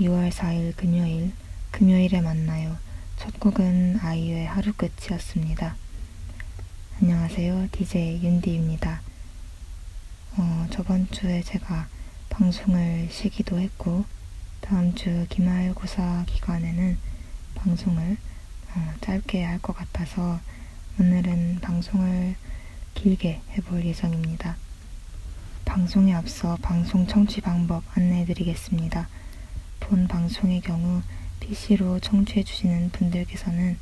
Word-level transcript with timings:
2월 0.00 0.30
4일 0.30 0.74
금요일, 0.76 1.30
금요일에 1.72 2.22
만나요. 2.22 2.78
첫 3.18 3.38
곡은 3.38 3.98
아이유의 4.00 4.46
하루 4.46 4.72
끝이었습니다. 4.72 5.76
안녕하세요. 7.02 7.68
DJ 7.70 8.22
윤디입니다. 8.22 9.02
어, 10.38 10.66
저번 10.70 11.06
주에 11.10 11.42
제가 11.42 11.86
방송을 12.30 13.08
쉬기도 13.10 13.58
했고, 13.60 14.06
다음 14.62 14.94
주 14.94 15.26
기말고사 15.28 16.24
기간에는 16.26 16.96
방송을 17.56 18.16
어, 18.74 18.94
짧게 19.02 19.44
할 19.44 19.58
것 19.60 19.76
같아서 19.76 20.40
오늘은 20.98 21.58
방송을 21.60 22.36
길게 22.94 23.42
해볼 23.50 23.84
예정입니다. 23.84 24.56
방송에 25.66 26.14
앞서 26.14 26.56
방송 26.62 27.06
청취 27.06 27.42
방법 27.42 27.82
안내해 27.96 28.24
드리겠습니다. 28.24 29.08
본 29.90 30.06
방송의 30.06 30.60
경우 30.60 31.02
PC로 31.40 31.98
청취해주시는 31.98 32.90
분들께서는 32.90 33.76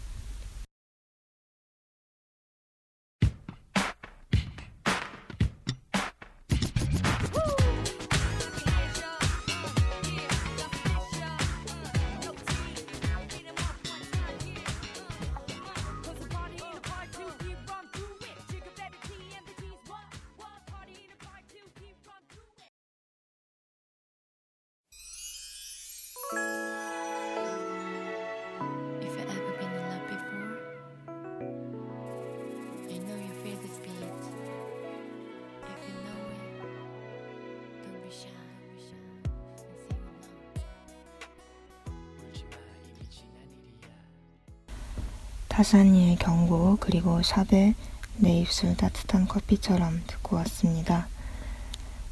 타사니의 45.57 46.17
경고 46.17 46.77
그리고 46.79 47.23
샵의 47.23 47.73
내 48.17 48.41
입술 48.41 48.77
따뜻한 48.77 49.27
커피처럼 49.27 50.03
듣고 50.05 50.35
왔습니다. 50.35 51.07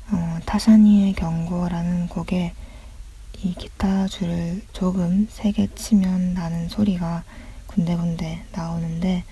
어, 0.10 0.40
타사니의 0.48 1.14
경고라는 1.14 2.08
곡에 2.08 2.56
이 3.44 3.54
기타 3.54 4.08
줄을 4.08 4.64
조금 4.74 5.28
세게 5.30 5.76
치면 5.76 6.34
나는 6.34 6.70
소리가 6.70 7.24
군데군데 7.68 8.46
나오는데 8.52 9.24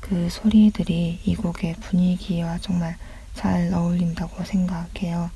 그 0.00 0.28
소리들이 0.28 1.22
이 1.24 1.34
곡의 1.34 1.76
분위기와 1.80 2.58
정말 2.58 2.98
잘 3.32 3.72
어울린다고 3.72 4.44
생각해요. 4.44 5.30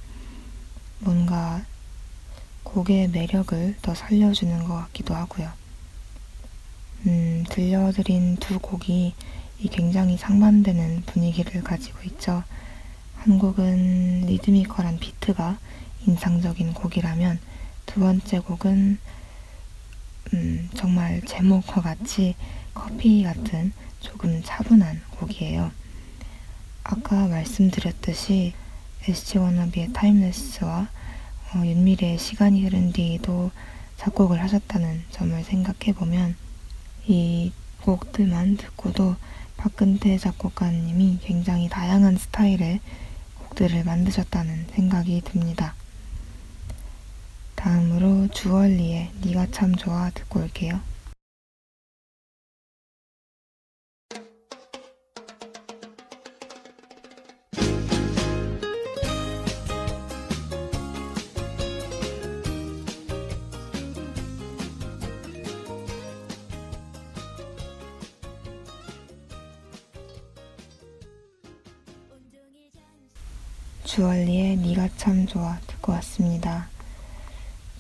뭔가 0.99 1.65
곡의 2.65 3.09
매력을 3.09 3.77
더 3.81 3.95
살려주는 3.95 4.65
것 4.65 4.75
같기도 4.75 5.15
하고요. 5.15 5.64
음, 7.07 7.45
들려드린 7.51 8.37
두 8.37 8.59
곡이 8.59 9.13
이 9.59 9.69
굉장히 9.69 10.17
상반되는 10.17 11.03
분위기를 11.07 11.63
가지고 11.63 11.99
있죠. 12.05 12.43
한 13.17 13.39
곡은 13.39 14.27
리드미컬한 14.27 14.99
비트가 14.99 15.59
인상적인 16.07 16.73
곡이라면 16.73 17.39
두 17.87 18.01
번째 18.01 18.39
곡은 18.41 18.99
음, 20.33 20.71
정말 20.75 21.21
제목과 21.23 21.83
같이 21.83 22.35
커피 22.73 23.23
같은 23.23 23.73
조금 24.01 24.43
차분한 24.43 25.03
곡이에요. 25.19 25.71
아까 26.85 27.27
말씀드렸듯이 27.29 28.55
SG 29.07 29.39
워너비의 29.39 29.93
Timeless와 29.93 30.89
어, 31.55 31.63
윤미래의 31.65 32.19
시간이 32.19 32.65
흐른 32.65 32.93
뒤도 32.93 33.51
작곡을 33.99 34.43
하셨다는 34.43 35.05
점을 35.11 35.45
생각해보면 35.45 36.37
이 37.07 37.53
곡들만 37.83 38.57
듣고도 38.57 39.17
박근태 39.57 40.17
작곡가님이 40.19 41.19
굉장히 41.23 41.69
다양한 41.69 42.17
스타일의 42.17 42.81
곡들을 43.39 43.85
만드셨다는 43.85 44.67
생각이 44.71 45.21
듭니다. 45.25 45.75
다음으로 47.55 48.29
주얼리의 48.29 49.11
네가 49.23 49.49
참 49.51 49.75
좋아 49.75 50.11
듣고 50.11 50.41
올게요. 50.41 50.81
주얼리의 73.95 74.57
네가 74.57 74.89
참 74.97 75.25
좋아 75.25 75.57
듣고 75.69 75.93
왔습니다. 75.93 76.69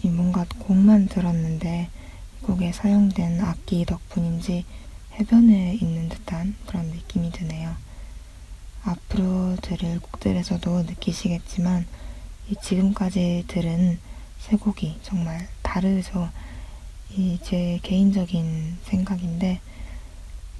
이 0.04 0.08
뭔가 0.08 0.46
곡만 0.60 1.08
들었는데 1.08 1.88
곡에 2.42 2.70
사용된 2.70 3.40
악기 3.40 3.84
덕분인지 3.84 4.64
해변에 5.14 5.74
있는 5.74 6.08
듯한 6.08 6.54
그런 6.66 6.86
느낌이 6.86 7.32
드네요. 7.32 7.74
앞으로 8.84 9.56
들을 9.56 9.98
곡들에서도 9.98 10.84
느끼시겠지만 10.84 11.84
이 12.48 12.54
지금까지 12.62 13.46
들은 13.48 13.98
세 14.38 14.56
곡이 14.56 15.00
정말 15.02 15.48
다르죠. 15.62 16.30
이제 17.10 17.80
개인적인 17.82 18.78
생각인데 18.84 19.60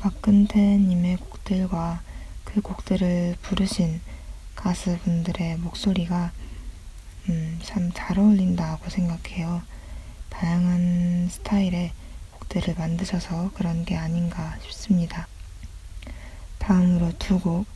박근태님의 0.00 1.19
곡들과 1.19 2.03
그 2.43 2.61
곡들을 2.61 3.37
부르신 3.41 4.00
가수분들의 4.64 5.58
목소리가 5.58 6.32
음, 7.28 7.58
참 7.62 7.93
잘 7.93 8.19
어울린다고 8.19 8.88
생각해요. 8.88 9.62
다양한 10.31 11.28
스타일의 11.31 11.93
곡들을 12.32 12.75
만드셔서 12.75 13.50
그런 13.52 13.84
게 13.84 13.94
아닌가 13.96 14.56
싶습니다. 14.62 15.28
다음으로 16.58 17.12
두 17.19 17.38
곡, 17.38 17.66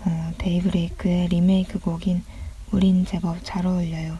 어, 0.00 0.32
데이브레이크의 0.38 1.28
리메이크 1.28 1.78
곡인 1.78 2.24
우린 2.72 3.06
제법 3.06 3.38
잘 3.44 3.64
어울려요. 3.66 4.18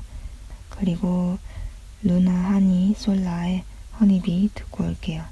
그리고 0.71 1.39
루나 2.03 2.31
하니 2.33 2.95
솔라의 2.97 3.65
허니비 3.99 4.51
듣고 4.55 4.85
올게요. 4.85 5.25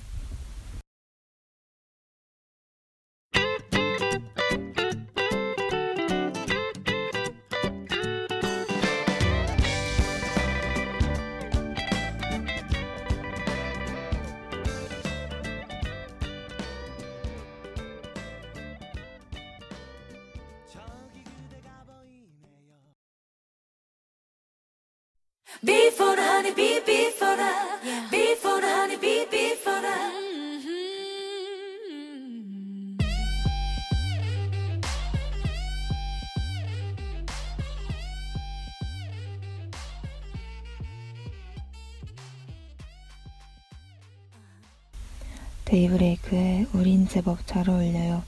우린 46.72 47.06
제법 47.08 47.46
잘 47.46 47.68
어울려요. 47.68 48.22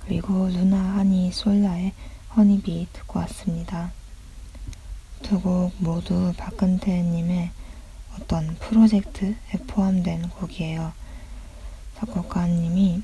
그리고 0.00 0.48
루나 0.48 0.96
하니 0.96 1.30
솔라의 1.32 1.92
Honey 2.36 2.69
Bee 2.69 2.88
듣고 2.92 3.20
왔습니다. 3.20 3.92
두 5.22 5.40
곡 5.40 5.72
모두 5.78 6.32
박근태님의 6.36 7.50
어떤 8.16 8.56
프로젝트에 8.56 9.36
포함된 9.66 10.28
곡이에요. 10.28 10.92
작곡가님이 11.96 13.02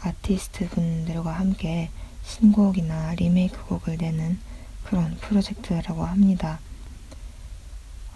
아티스트 0.00 0.68
분들과 0.70 1.32
함께 1.32 1.90
신곡이나 2.24 3.14
리메이크 3.14 3.64
곡을 3.66 3.98
내는 3.98 4.38
그런 4.84 5.16
프로젝트라고 5.16 6.04
합니다. 6.04 6.60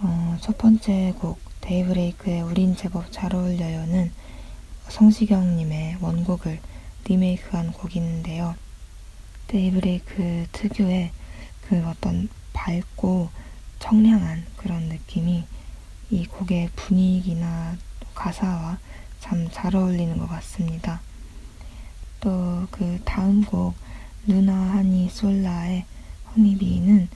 어, 0.00 0.38
첫 0.40 0.56
번째 0.58 1.14
곡 1.18 1.38
데이브레이크의 1.60 2.42
우린 2.42 2.76
제법 2.76 3.10
잘 3.12 3.34
어울려요는 3.34 4.12
성시경님의 4.88 5.98
원곡을 6.00 6.60
리메이크한 7.04 7.72
곡인데요. 7.72 8.54
데이브레이크 9.48 10.46
특유의 10.52 11.10
그 11.68 11.84
어떤 11.86 12.28
밝고 12.52 13.30
청량한 13.78 14.44
그런 14.56 14.84
느낌이 14.84 15.44
이 16.10 16.26
곡의 16.26 16.70
분위기나 16.76 17.76
가사와 18.14 18.78
참 19.20 19.48
잘 19.50 19.74
어울리는 19.76 20.18
것 20.18 20.28
같습니다. 20.28 21.00
또 22.20 22.66
그 22.70 23.00
다음 23.04 23.44
곡 23.44 23.74
누나 24.26 24.54
하니 24.54 25.08
솔라의 25.10 25.84
허니비는 26.34 27.08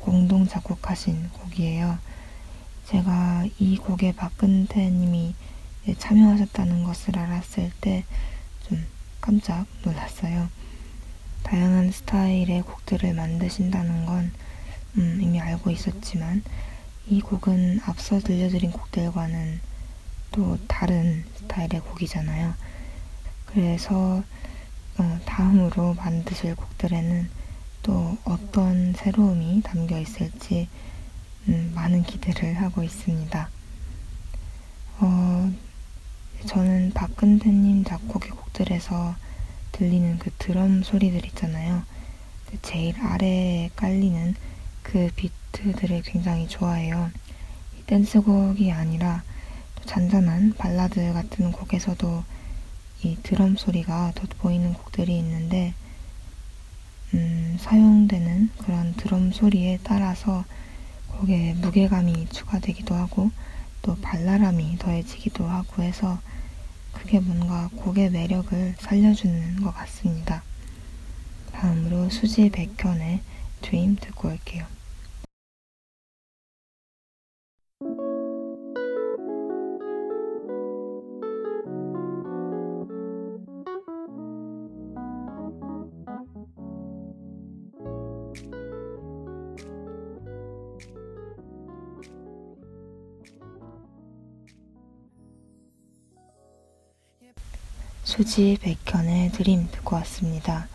공동 0.00 0.46
작곡하신 0.46 1.28
곡이에요. 1.30 1.98
제가 2.86 3.46
이 3.58 3.76
곡에 3.76 4.12
박근태님이 4.14 5.34
참여하셨다는 5.94 6.84
것을 6.84 7.18
알았을 7.18 7.70
때 7.80 8.04
좀 8.68 8.84
깜짝 9.20 9.66
놀랐어요. 9.84 10.48
다양한 11.44 11.92
스타일의 11.92 12.62
곡들을 12.62 13.14
만드신다는 13.14 14.06
건 14.06 14.32
음, 14.98 15.20
이미 15.22 15.40
알고 15.40 15.70
있었지만 15.70 16.42
이 17.06 17.20
곡은 17.20 17.80
앞서 17.84 18.18
들려드린 18.18 18.72
곡들과는 18.72 19.60
또 20.32 20.58
다른 20.66 21.24
스타일의 21.36 21.80
곡이잖아요. 21.82 22.54
그래서 23.46 24.24
어, 24.98 25.20
다음으로 25.24 25.94
만드실 25.94 26.56
곡들에는 26.56 27.28
또 27.84 28.16
어떤 28.24 28.92
새로움이 28.94 29.62
담겨 29.62 29.98
있을지 30.00 30.68
음, 31.48 31.70
많은 31.76 32.02
기대를 32.02 32.60
하고 32.60 32.82
있습니다. 32.82 33.48
어, 34.98 35.52
저는 36.44 36.92
박근태님 36.92 37.84
작곡의 37.84 38.30
곡들에서 38.30 39.16
들리는 39.72 40.18
그 40.18 40.30
드럼 40.38 40.82
소리들 40.82 41.24
있잖아요. 41.26 41.82
그 42.50 42.58
제일 42.62 42.98
아래에 43.00 43.70
깔리는 43.74 44.34
그 44.82 45.10
비트들을 45.16 46.02
굉장히 46.02 46.46
좋아해요. 46.46 47.10
이 47.78 47.82
댄스곡이 47.84 48.70
아니라 48.72 49.22
잔잔한 49.86 50.54
발라드 50.58 51.12
같은 51.12 51.52
곡에서도 51.52 52.24
이 53.02 53.16
드럼 53.22 53.56
소리가 53.56 54.12
돋보이는 54.14 54.74
곡들이 54.74 55.18
있는데 55.18 55.74
음, 57.14 57.56
사용되는 57.60 58.50
그런 58.58 58.94
드럼 58.94 59.32
소리에 59.32 59.78
따라서 59.82 60.44
곡에 61.08 61.54
무게감이 61.54 62.26
추가되기도 62.30 62.94
하고 62.94 63.30
또 63.86 63.94
발랄함이 64.02 64.78
더해지기도 64.80 65.46
하고 65.46 65.84
해서 65.84 66.18
그게 66.92 67.20
뭔가 67.20 67.70
곡의 67.76 68.10
매력을 68.10 68.74
살려주는 68.80 69.62
것 69.62 69.72
같습니다. 69.72 70.42
다음으로 71.52 72.10
수지 72.10 72.50
백현의 72.50 73.20
드림 73.62 73.94
듣고 73.94 74.28
올게요. 74.30 74.75
수지 98.26 98.58
백현의 98.60 99.30
Dream 99.30 99.68
듣고 99.70 99.94
왔습니다. 99.96 100.66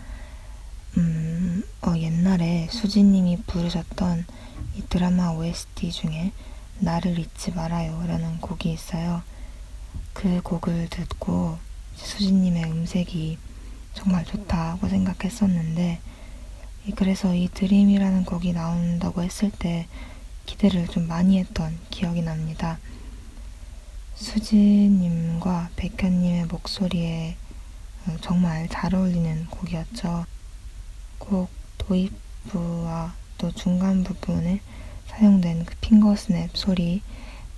음, 0.95 1.61
어, 1.81 1.93
옛날에 1.97 2.69
수지님이 2.71 3.43
부르셨던 3.45 4.25
이 4.77 4.83
드라마 4.87 5.31
OST 5.31 5.91
중에 5.91 6.31
나를 6.79 7.19
잊지 7.19 7.51
말아요 7.51 8.07
라는 8.07 8.39
곡이 8.39 8.71
있어요. 8.71 9.21
그 10.13 10.41
곡을 10.41 10.87
듣고 10.89 11.57
수지님의 11.97 12.63
음색이 12.71 13.37
정말 13.95 14.23
좋다고 14.23 14.87
생각했었는데 14.87 15.99
그래서 16.95 17.35
이 17.35 17.49
Dream이라는 17.53 18.23
곡이 18.23 18.53
나온다고 18.53 19.23
했을 19.23 19.51
때 19.51 19.87
기대를 20.45 20.87
좀 20.87 21.05
많이 21.05 21.37
했던 21.37 21.77
기억이 21.89 22.21
납니다. 22.21 22.79
수지님과 24.15 25.71
백현님의 25.75 26.45
목소리에 26.45 27.35
어, 27.35 27.40
정말 28.21 28.67
잘 28.69 28.95
어울리는 28.95 29.45
곡이었죠. 29.47 30.25
곡 31.17 31.49
도입부와 31.77 33.13
또 33.37 33.51
중간 33.51 34.03
부분에 34.03 34.61
사용된 35.07 35.65
그 35.65 35.75
핑거 35.81 36.15
스냅 36.15 36.51
소리, 36.53 37.01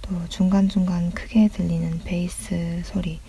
또 0.01 0.27
중간중간 0.29 1.11
크게 1.11 1.49
들리는 1.49 1.99
베이스 2.03 2.81
소리, 2.85 3.19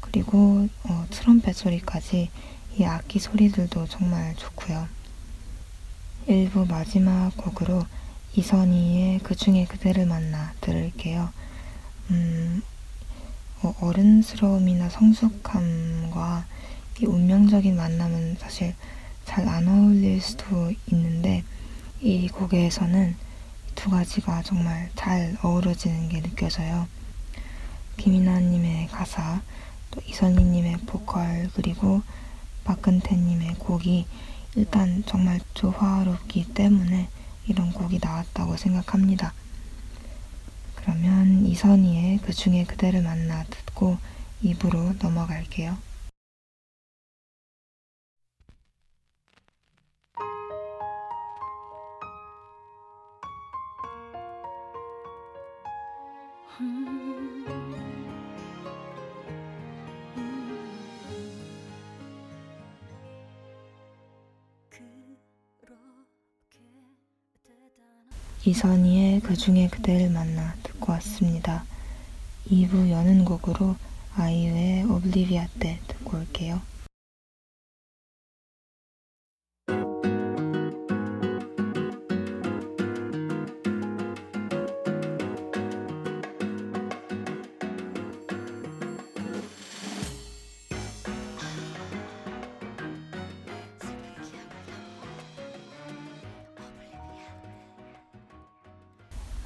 그리고 0.00 0.68
어, 0.84 1.06
트럼펫 1.10 1.54
소리까지 1.54 2.30
이 2.76 2.84
악기 2.84 3.18
소리들도 3.18 3.86
정말 3.86 4.34
좋고요. 4.36 4.88
일부 6.26 6.66
마지막 6.66 7.30
곡으로 7.36 7.84
이선희의 8.34 9.20
그 9.20 9.34
중에 9.34 9.66
그대를 9.66 10.06
만나 10.06 10.52
들을게요. 10.60 11.30
음, 12.10 12.62
어, 13.62 13.74
어른스러움이나 13.80 14.88
성숙함과 14.88 16.46
이 17.00 17.06
운명적인 17.06 17.76
만남은 17.76 18.36
사실 18.38 18.74
잘 19.24 19.46
안 19.48 19.68
어울릴 19.68 20.20
수도 20.20 20.72
있는데 20.90 21.44
이 22.00 22.28
곡에서는 22.28 23.14
두 23.74 23.90
가지가 23.90 24.42
정말 24.42 24.90
잘 24.96 25.36
어우러지는 25.42 26.08
게 26.08 26.20
느껴져요. 26.20 26.88
김이나님의 27.96 28.88
가사, 28.88 29.40
또 29.90 30.00
이선희님의 30.06 30.78
보컬, 30.86 31.48
그리고 31.54 32.02
박근태님의 32.64 33.56
곡이 33.58 34.06
일단 34.56 35.02
정말 35.06 35.40
조화롭기 35.54 36.52
때문에 36.54 37.08
이런 37.46 37.72
곡이 37.72 38.00
나왔다고 38.02 38.56
생각합니다. 38.56 39.32
그러면 40.82 41.46
이선희의 41.46 42.18
그 42.18 42.32
중에 42.32 42.64
그대를 42.64 43.02
만나 43.02 43.44
듣고 43.44 43.98
입으로 44.42 44.94
넘어갈게요. 45.00 45.76
이선희의 68.44 69.20
그 69.20 69.36
중에 69.36 69.68
그대를 69.68 70.08
만나 70.10 70.54
듣고 70.62 70.92
왔습니다. 70.92 71.64
2부 72.50 72.90
여는 72.90 73.26
곡으로 73.26 73.76
아이유의 74.16 74.84
오블리비아 74.84 75.46
때 75.58 75.78
듣고 75.86 76.16
올게요. 76.16 76.60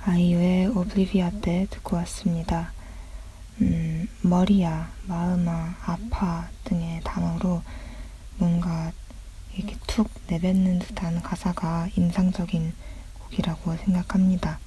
아이유의 0.06 0.66
오블리비아 0.66 1.30
때 1.40 1.66
듣고 1.70 1.96
왔습니다. 1.96 2.74
음, 3.62 4.06
머리야, 4.20 4.92
마음아, 5.06 5.74
아파 5.80 6.50
등의 6.64 7.00
단어로 7.02 7.62
뭔가 8.36 8.92
이렇게 9.54 9.76
툭 9.86 10.10
내뱉는 10.26 10.80
듯한 10.80 11.22
가사가 11.22 11.88
인상적인 11.96 12.74
곡이라고 13.18 13.78
생각합니다. 13.78 14.58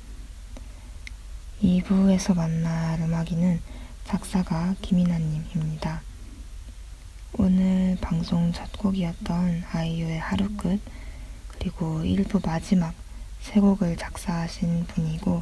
2부에서 1.62 2.36
만날 2.36 3.00
음악이는 3.00 3.62
작사가 4.06 4.74
김이나님입니다. 4.82 6.02
오늘 7.34 7.96
방송 8.02 8.52
첫 8.54 8.72
곡이었던 8.80 9.66
아이유의 9.72 10.18
하루 10.18 10.50
끝, 10.58 10.82
그리고 11.50 12.00
1부 12.00 12.44
마지막 12.44 12.96
세 13.48 13.62
곡을 13.62 13.96
작사하신 13.96 14.88
분이고 14.88 15.42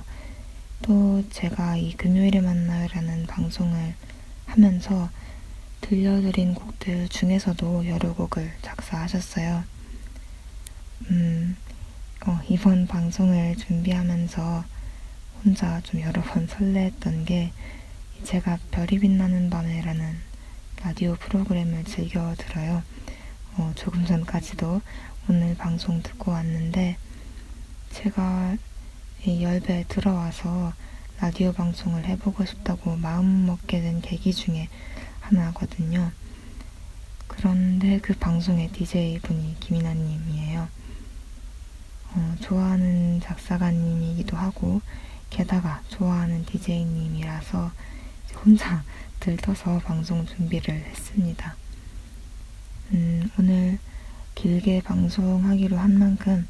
또 0.83 1.24
제가 1.31 1.75
이 1.75 1.93
금요일에 1.93 2.39
만나요라는 2.39 3.25
방송을 3.25 3.95
하면서 4.45 5.09
들려드린 5.81 6.53
곡들 6.53 7.09
중에서도 7.09 7.88
여러 7.88 8.13
곡을 8.13 8.51
작사하셨어요. 8.62 9.63
음, 11.09 11.57
어, 12.27 12.39
이번 12.47 12.85
방송을 12.85 13.55
준비하면서 13.55 14.63
혼자 15.43 15.81
좀 15.81 16.01
여러 16.01 16.21
번 16.21 16.45
설레했던 16.45 17.25
게 17.25 17.51
제가 18.24 18.59
별이 18.69 19.00
빛나는 19.00 19.50
밤에라는 19.50 20.15
라디오 20.83 21.15
프로그램을 21.15 21.85
즐겨 21.85 22.35
들어요. 22.38 22.83
어, 23.57 23.74
조금 23.75 24.05
전까지도 24.05 24.81
오늘 25.27 25.55
방송 25.55 26.03
듣고 26.03 26.31
왔는데 26.33 26.97
제가 27.95 28.57
이 29.25 29.41
열배에 29.41 29.85
들어와서 29.87 30.73
라디오 31.21 31.53
방송을 31.53 32.03
해보고 32.05 32.43
싶다고 32.43 32.97
마음먹게 32.97 33.79
된 33.79 34.01
계기 34.01 34.33
중에 34.33 34.67
하나거든요. 35.21 36.11
그런데 37.27 37.99
그 37.99 38.13
방송의 38.13 38.73
DJ 38.73 39.19
분이 39.19 39.55
김이나님이에요. 39.61 40.67
어, 42.11 42.35
좋아하는 42.41 43.21
작사가님이기도 43.21 44.35
하고, 44.35 44.81
게다가 45.29 45.81
좋아하는 45.87 46.43
DJ님이라서 46.45 47.71
혼자 48.43 48.83
들떠서 49.21 49.79
방송 49.79 50.25
준비를 50.25 50.75
했습니다. 50.75 51.55
음, 52.91 53.31
오늘 53.39 53.79
길게 54.35 54.81
방송하기로 54.81 55.77
한 55.77 55.97
만큼 55.97 56.45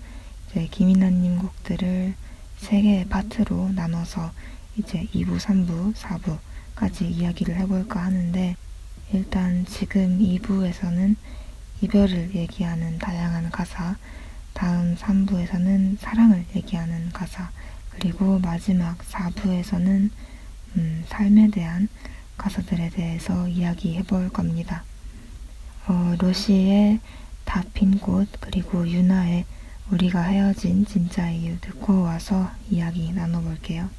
이제 0.55 0.69
김이나님 0.71 1.37
곡들을 1.37 2.13
세 2.55 2.81
개의 2.81 3.09
파트로 3.09 3.73
나눠서 3.75 4.31
이제 4.77 5.05
2부, 5.13 5.37
3부, 5.37 5.93
4부까지 5.93 7.11
이야기를 7.11 7.57
해볼까 7.57 8.05
하는데 8.05 8.55
일단 9.11 9.65
지금 9.65 10.17
2부에서는 10.17 11.17
이별을 11.81 12.35
얘기하는 12.35 12.99
다양한 12.99 13.51
가사, 13.51 13.97
다음 14.53 14.95
3부에서는 14.95 15.99
사랑을 15.99 16.45
얘기하는 16.55 17.09
가사, 17.11 17.51
그리고 17.89 18.39
마지막 18.39 18.97
4부에서는 18.99 20.09
음, 20.77 21.03
삶에 21.09 21.49
대한 21.49 21.89
가사들에 22.37 22.91
대해서 22.91 23.45
이야기해 23.49 24.03
볼 24.03 24.29
겁니다. 24.29 24.85
어, 25.87 26.15
로시의 26.17 27.01
다핀 27.43 27.99
꽃, 27.99 28.29
그리고 28.39 28.87
유나의 28.87 29.43
우리가 29.91 30.21
헤어진 30.23 30.85
진짜 30.85 31.29
이유 31.29 31.59
듣고 31.61 32.01
와서 32.01 32.49
이야기 32.69 33.11
나눠볼게요. 33.13 33.89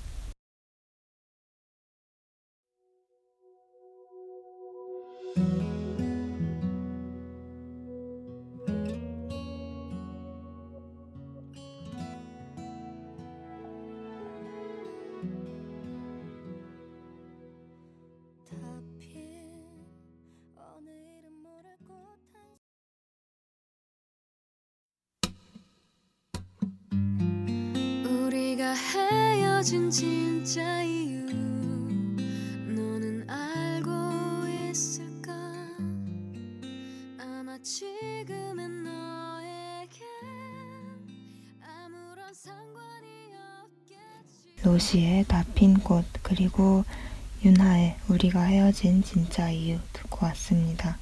우리가 48.26 48.42
헤어진 48.42 49.02
진짜 49.04 49.50
이유 49.50 49.78
듣고 49.92 50.26
왔습니다. 50.26 50.99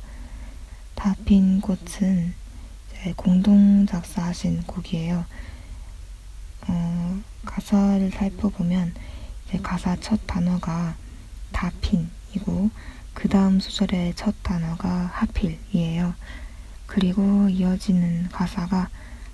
다 0.94 1.14
핀 1.24 1.60
꽃은 1.60 2.34
공동 3.16 3.86
작사하신 3.86 4.64
곡이에요. 4.64 5.24
어, 6.68 7.20
가사를 7.46 8.10
살펴보면 8.10 8.94
가사 9.62 9.96
첫 10.00 10.26
단어가 10.26 10.96
다핀이고 11.52 12.70
그 13.14 13.28
다음 13.28 13.60
소절의 13.60 14.14
첫 14.16 14.34
단어가 14.42 15.10
하필이에요. 15.14 16.14
그리고 16.86 17.48
이어지는 17.48 18.28
가사가 18.28 18.90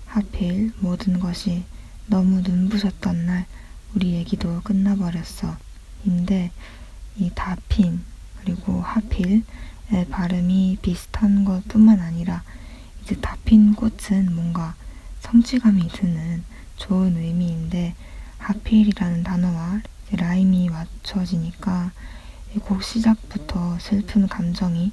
하필 0.07 0.73
모든 0.79 1.19
것이 1.19 1.65
너무 2.07 2.41
눈부셨던 2.43 3.27
날 3.27 3.47
우리 3.95 4.13
얘기도 4.13 4.61
끝나버렸어. 4.63 5.57
인데 6.05 6.51
이 7.17 7.31
다핀 7.35 8.02
그리고 8.40 8.81
하필의 8.81 9.43
발음이 10.11 10.79
비슷한 10.83 11.45
것 11.45 11.67
뿐만 11.69 12.00
아니라 12.00 12.43
이제 13.02 13.17
다핀 13.17 13.75
꽃은 13.75 14.35
뭔가 14.35 14.75
성취감이 15.21 15.88
드는 15.88 16.45
좋은 16.76 17.17
의미인데 17.17 17.95
하필이라는 18.38 19.23
단어와 19.23 19.83
라임이 20.12 20.71
맞춰지니까 20.71 21.93
곡 22.62 22.83
시작부터 22.83 23.79
슬픈 23.79 24.26
감정이 24.26 24.93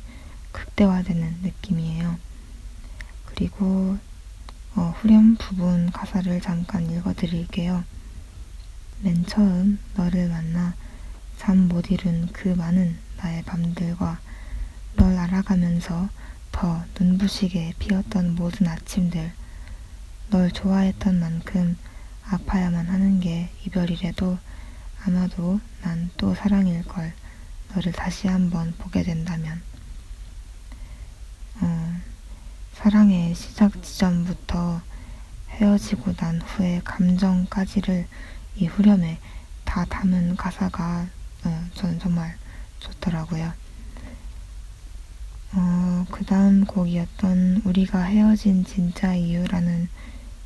극대화되는 0.51 1.39
느낌이에요. 1.41 2.17
그리고 3.25 3.97
어, 4.75 4.93
후렴 4.97 5.35
부분 5.35 5.91
가사를 5.91 6.39
잠깐 6.41 6.89
읽어드릴게요. 6.91 7.83
맨 9.01 9.25
처음 9.25 9.79
너를 9.95 10.29
만나 10.29 10.75
잠 11.37 11.67
못 11.67 11.91
이룬 11.91 12.27
그 12.33 12.49
많은 12.49 12.97
나의 13.17 13.43
밤들과 13.43 14.19
널 14.95 15.17
알아가면서 15.17 16.09
더 16.51 16.83
눈부시게 16.99 17.75
피었던 17.79 18.35
모든 18.35 18.67
아침들, 18.67 19.31
널 20.29 20.51
좋아했던 20.51 21.19
만큼 21.19 21.77
아파야만 22.23 22.87
하는 22.87 23.19
게 23.19 23.49
이별이래도 23.65 24.37
아마도 25.05 25.59
난 25.81 26.09
또 26.17 26.33
사랑일걸. 26.35 27.13
너를 27.73 27.91
다시 27.91 28.27
한번 28.27 28.73
보게 28.77 29.03
된다면. 29.03 29.61
어, 31.61 31.95
사랑의 32.73 33.35
시작 33.35 33.81
지점부터 33.83 34.81
헤어지고 35.49 36.13
난 36.15 36.41
후의 36.41 36.81
감정까지를 36.83 38.07
이 38.55 38.65
후렴에 38.67 39.19
다 39.65 39.85
담은 39.85 40.35
가사가 40.35 41.07
어, 41.47 41.65
저는 41.75 41.99
정말 41.99 42.35
좋더라고요. 42.79 43.53
어, 45.53 46.05
그 46.11 46.25
다음 46.25 46.65
곡이었던 46.65 47.61
우리가 47.63 48.01
헤어진 48.03 48.65
진짜 48.65 49.15
이유라는 49.15 49.87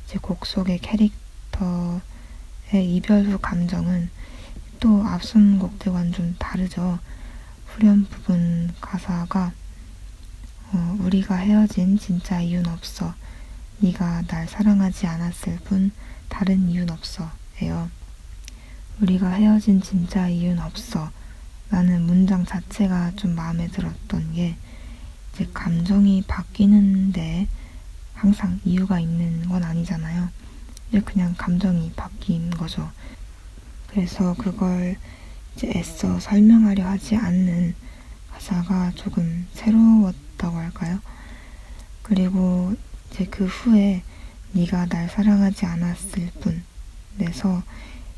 이제 0.06 0.18
곡 0.22 0.46
속의 0.46 0.78
캐릭터의 0.78 2.00
이별 2.72 3.24
후 3.24 3.38
감정은 3.38 4.10
또 4.78 5.04
앞선 5.04 5.58
곡들과는 5.58 6.12
좀 6.12 6.36
다르죠. 6.38 6.98
후렴 7.66 8.04
부분 8.04 8.72
가사가 8.80 9.52
어, 10.72 10.96
우리가 11.00 11.34
헤어진 11.36 11.98
진짜 11.98 12.40
이유는 12.40 12.70
없어. 12.70 13.14
네가 13.78 14.22
날 14.28 14.46
사랑하지 14.46 15.06
않았을 15.08 15.58
뿐 15.64 15.90
다른 16.28 16.68
이유는 16.68 16.90
없어. 16.94 17.30
예요. 17.60 17.90
우리가 19.00 19.30
헤어진 19.30 19.80
진짜 19.80 20.28
이유는 20.28 20.62
없어. 20.62 21.10
라는 21.70 22.02
문장 22.02 22.44
자체가 22.44 23.12
좀 23.16 23.34
마음에 23.34 23.66
들었던 23.68 24.34
게 24.34 24.56
이제 25.32 25.48
감정이 25.54 26.22
바뀌는데 26.28 27.48
항상 28.12 28.60
이유가 28.64 29.00
있는 29.00 29.48
건 29.48 29.64
아니잖아요. 29.64 30.28
그냥 31.06 31.34
감정이 31.38 31.92
바뀐 31.96 32.50
거죠. 32.50 32.90
그래서 33.88 34.34
그걸 34.34 34.96
이제 35.56 35.72
애써 35.74 36.20
설명하려 36.20 36.86
하지 36.86 37.16
않는 37.16 37.74
가사가 38.30 38.92
조금 38.94 39.46
새로웠다고 39.54 40.58
할까요? 40.58 41.00
그리고 42.02 42.74
이제 43.10 43.24
그 43.24 43.46
후에 43.46 44.02
네가 44.52 44.86
날 44.86 45.08
사랑하지 45.08 45.64
않았을 45.64 46.30
뿐.에서 46.42 47.62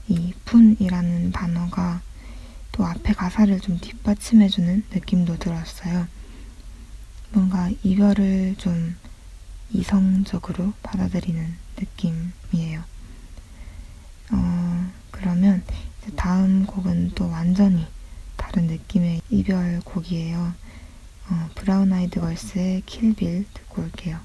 이 0.08 0.32
푼이라는 0.44 1.32
단어가 1.32 2.02
또 2.72 2.84
앞에 2.84 3.12
가사를 3.12 3.58
좀 3.60 3.78
뒷받침해주는 3.78 4.84
느낌도 4.92 5.38
들었어요. 5.38 6.06
뭔가 7.32 7.70
이별을 7.82 8.56
좀 8.58 8.96
이성적으로 9.70 10.72
받아들이는 10.82 11.54
느낌이에요. 11.78 12.84
어, 14.32 14.90
그러면 15.10 15.62
다음 16.16 16.66
곡은 16.66 17.12
또 17.14 17.28
완전히 17.28 17.86
다른 18.36 18.66
느낌의 18.66 19.22
이별 19.30 19.80
곡이에요. 19.84 20.54
어, 21.30 21.50
브라운 21.54 21.92
아이드 21.92 22.20
걸스의 22.20 22.82
킬빌 22.86 23.46
듣고 23.54 23.82
올게요. 23.82 24.20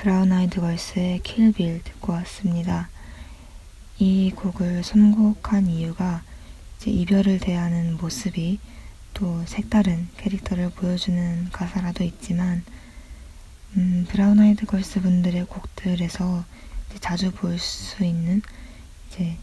브라운 0.00 0.32
아이드 0.32 0.62
걸스의 0.62 1.18
Kill 1.22 1.52
Bill 1.52 1.82
듣고 1.84 2.14
왔습니다. 2.14 2.88
이 3.98 4.32
곡을 4.34 4.82
선곡한 4.82 5.66
이유가 5.66 6.22
이별을 6.86 7.38
대하는 7.38 7.98
모습이 7.98 8.60
또 9.12 9.44
색다른 9.44 10.08
캐릭터를 10.16 10.70
보여주는 10.70 11.50
가사라도 11.52 12.02
있지만 12.04 12.64
음, 13.76 14.06
브라운 14.08 14.40
아이드 14.40 14.64
걸스 14.64 15.02
분들의 15.02 15.44
곡들에서 15.44 16.46
자주 17.00 17.30
볼 17.30 17.58
수 17.58 18.02
있는 18.02 18.40
이제 19.08 19.36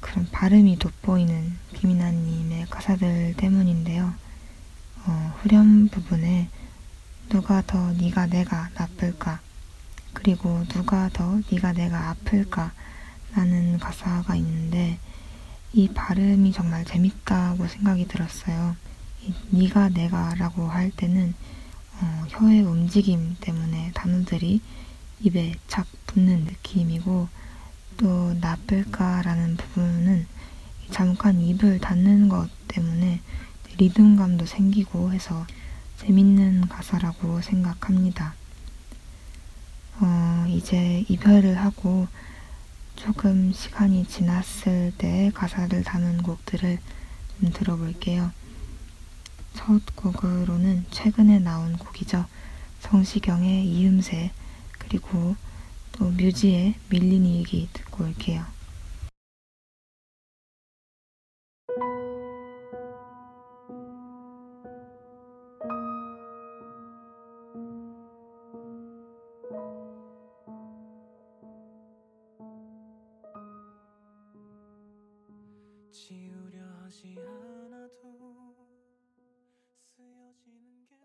그런 0.00 0.28
발음이 0.30 0.78
돋보이는 0.78 1.56
김이나님의 1.72 2.66
가사들 2.68 3.32
때문인데요. 3.38 4.12
어, 5.06 5.34
후렴 5.40 5.88
부분에 5.88 6.50
누가 7.30 7.62
더 7.66 7.92
네가 7.94 8.26
내가 8.26 8.68
나쁠까 8.74 9.45
그리고 10.16 10.64
누가 10.68 11.10
더 11.12 11.40
네가 11.50 11.72
내가 11.74 12.08
아플까 12.08 12.72
라는 13.34 13.78
가사가 13.78 14.34
있는데 14.36 14.98
이 15.74 15.88
발음이 15.88 16.52
정말 16.52 16.86
재밌다고 16.86 17.68
생각이 17.68 18.08
들었어요. 18.08 18.76
이 19.22 19.34
네가 19.50 19.90
내가 19.90 20.34
라고 20.36 20.66
할 20.66 20.90
때는 20.90 21.34
어, 22.00 22.24
혀의 22.28 22.62
움직임 22.62 23.36
때문에 23.40 23.90
단어들이 23.94 24.62
입에 25.20 25.54
착 25.68 25.86
붙는 26.06 26.44
느낌이고 26.44 27.28
또 27.98 28.34
나쁠까라는 28.40 29.58
부분은 29.58 30.26
잠깐 30.90 31.40
입을 31.40 31.78
닫는 31.78 32.30
것 32.30 32.48
때문에 32.68 33.20
리듬감도 33.76 34.46
생기고 34.46 35.12
해서 35.12 35.46
재밌는 35.98 36.68
가사라고 36.68 37.42
생각합니다. 37.42 38.34
어, 40.00 40.44
이제 40.48 41.04
이별을 41.08 41.56
하고 41.58 42.06
조금 42.96 43.52
시간이 43.52 44.06
지났을 44.06 44.92
때 44.98 45.30
가사를 45.34 45.82
담은 45.84 46.22
곡들을 46.22 46.78
좀 47.40 47.52
들어볼게요. 47.52 48.30
첫 49.54 49.80
곡으로는 49.94 50.84
최근에 50.90 51.38
나온 51.38 51.76
곡이죠. 51.78 52.26
성시경의 52.80 53.66
이음새 53.66 54.32
그리고 54.72 55.34
또 55.92 56.10
뮤지의 56.10 56.74
밀린 56.90 57.24
일기 57.24 57.68
듣고 57.72 58.04
올게요. 58.04 58.55
다시 76.96 77.14
하나도 77.14 78.56
쓰여지는 79.84 80.86
게 80.88 80.96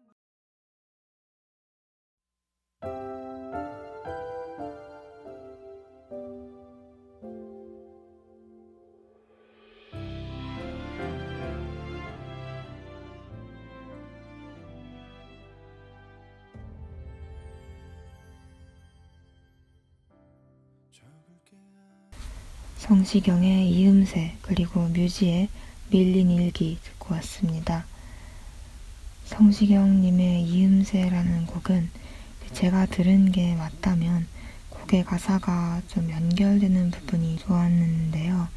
성시경의 22.77 23.69
이음새 23.69 24.37
그리고 24.41 24.87
뮤지의 24.87 25.49
밀린 25.91 26.31
일기 26.31 26.79
듣고 26.81 27.15
왔습니다. 27.15 27.85
성시경님의 29.25 30.41
이음새라는 30.43 31.47
곡은 31.47 31.89
제가 32.53 32.85
들은 32.85 33.33
게 33.33 33.55
맞다면 33.55 34.25
곡의 34.69 35.03
가사가 35.03 35.81
좀 35.89 36.09
연결되는 36.09 36.91
부분이 36.91 37.39
좋았는데요. 37.39 38.47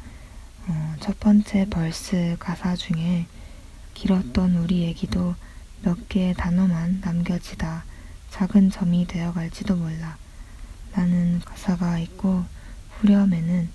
어, 0.67 0.95
첫 1.01 1.19
번째 1.19 1.67
벌스 1.69 2.37
가사 2.39 2.77
중에 2.77 3.25
길었던 3.95 4.55
우리 4.55 4.83
얘기도 4.83 5.35
몇 5.81 6.07
개의 6.07 6.35
단어만 6.35 7.01
남겨지다 7.01 7.83
작은 8.29 8.71
점이 8.71 9.07
되어갈지도 9.07 9.75
몰라 9.75 10.17
라는 10.93 11.41
가사가 11.41 11.99
있고 11.99 12.45
후렴에는 12.91 13.67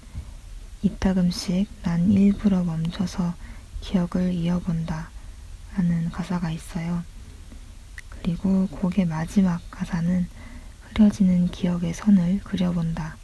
이따금씩 0.82 1.68
난 1.82 2.10
일부러 2.10 2.64
멈춰서 2.64 3.34
기억을 3.80 4.32
이어본다 4.32 5.10
라는 5.76 6.10
가사가 6.10 6.50
있어요. 6.50 7.02
그리고 8.08 8.66
곡의 8.68 9.06
마지막 9.06 9.60
가사는 9.70 10.26
흐려지는 10.88 11.48
기억의 11.48 11.94
선을 11.94 12.40
그려본다 12.40 13.16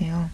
예요. 0.00 0.30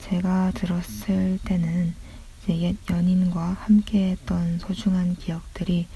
제가 0.00 0.52
들었을 0.54 1.38
때는 1.44 1.94
이제 2.42 2.58
옛 2.58 2.76
연인과 2.90 3.56
함께 3.60 4.10
했던 4.10 4.58
소중한 4.58 5.16
기억들이 5.16 5.88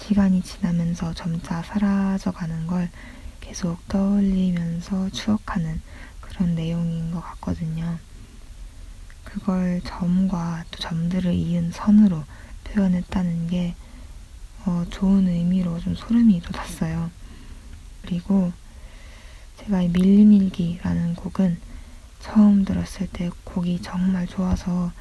시간이 0.00 0.42
지나면서 0.42 1.14
점차 1.14 1.62
사라져가는 1.62 2.66
걸 2.66 2.90
계속 3.40 3.86
떠올리면서 3.88 5.10
추억하는 5.10 5.80
그런 6.20 6.54
내용인 6.54 7.10
것 7.10 7.20
같거든요. 7.20 7.98
그걸 9.32 9.80
점과 9.84 10.64
또 10.70 10.78
점들을 10.78 11.32
이은 11.32 11.70
선으로 11.70 12.24
표현했다는 12.64 13.46
게 13.46 13.74
어, 14.66 14.84
좋은 14.90 15.28
의미로 15.28 15.78
좀 15.80 15.94
소름이 15.94 16.42
돋았어요. 16.42 17.10
그리고 18.02 18.52
제가 19.58 19.82
이 19.82 19.88
밀린 19.88 20.32
일기라는 20.32 21.14
곡은 21.14 21.58
처음 22.20 22.64
들었을 22.64 23.08
때 23.12 23.30
곡이 23.44 23.80
정말 23.82 24.26
좋아서 24.26 24.92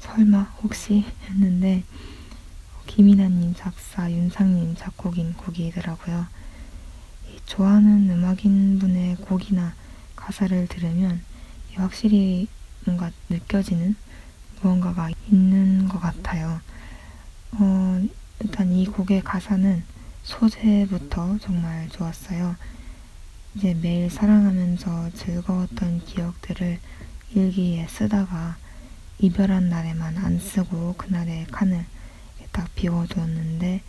설마 0.00 0.42
혹시 0.62 1.04
했는데 1.28 1.84
김이나님 2.86 3.54
작사, 3.54 4.10
윤상님 4.10 4.74
작곡인 4.74 5.34
곡이더라고요. 5.34 6.26
좋아하는 7.46 8.10
음악인 8.10 8.78
분의 8.78 9.16
곡이나 9.16 9.74
가사를 10.16 10.66
들으면 10.66 11.22
확실히 11.74 12.48
뭔가 12.90 13.12
느껴지는 13.28 13.94
무언가가 14.60 15.10
있는 15.30 15.86
것 15.88 16.00
같아요. 16.00 16.60
어, 17.52 18.04
일단 18.40 18.72
이 18.72 18.84
곡의 18.86 19.22
가사는 19.22 19.84
소재부터 20.24 21.38
정말 21.38 21.88
좋았어요. 21.90 22.56
이제 23.54 23.74
매일 23.74 24.10
사랑하면서 24.10 25.10
즐거웠던 25.10 26.04
기억들을 26.04 26.80
일기에 27.34 27.86
쓰다가 27.88 28.56
이별한 29.20 29.68
날에만 29.68 30.18
안 30.18 30.40
쓰고 30.40 30.94
그날의 30.94 31.46
칸을 31.46 31.84
딱 32.50 32.74
비워두었는데 32.74 33.82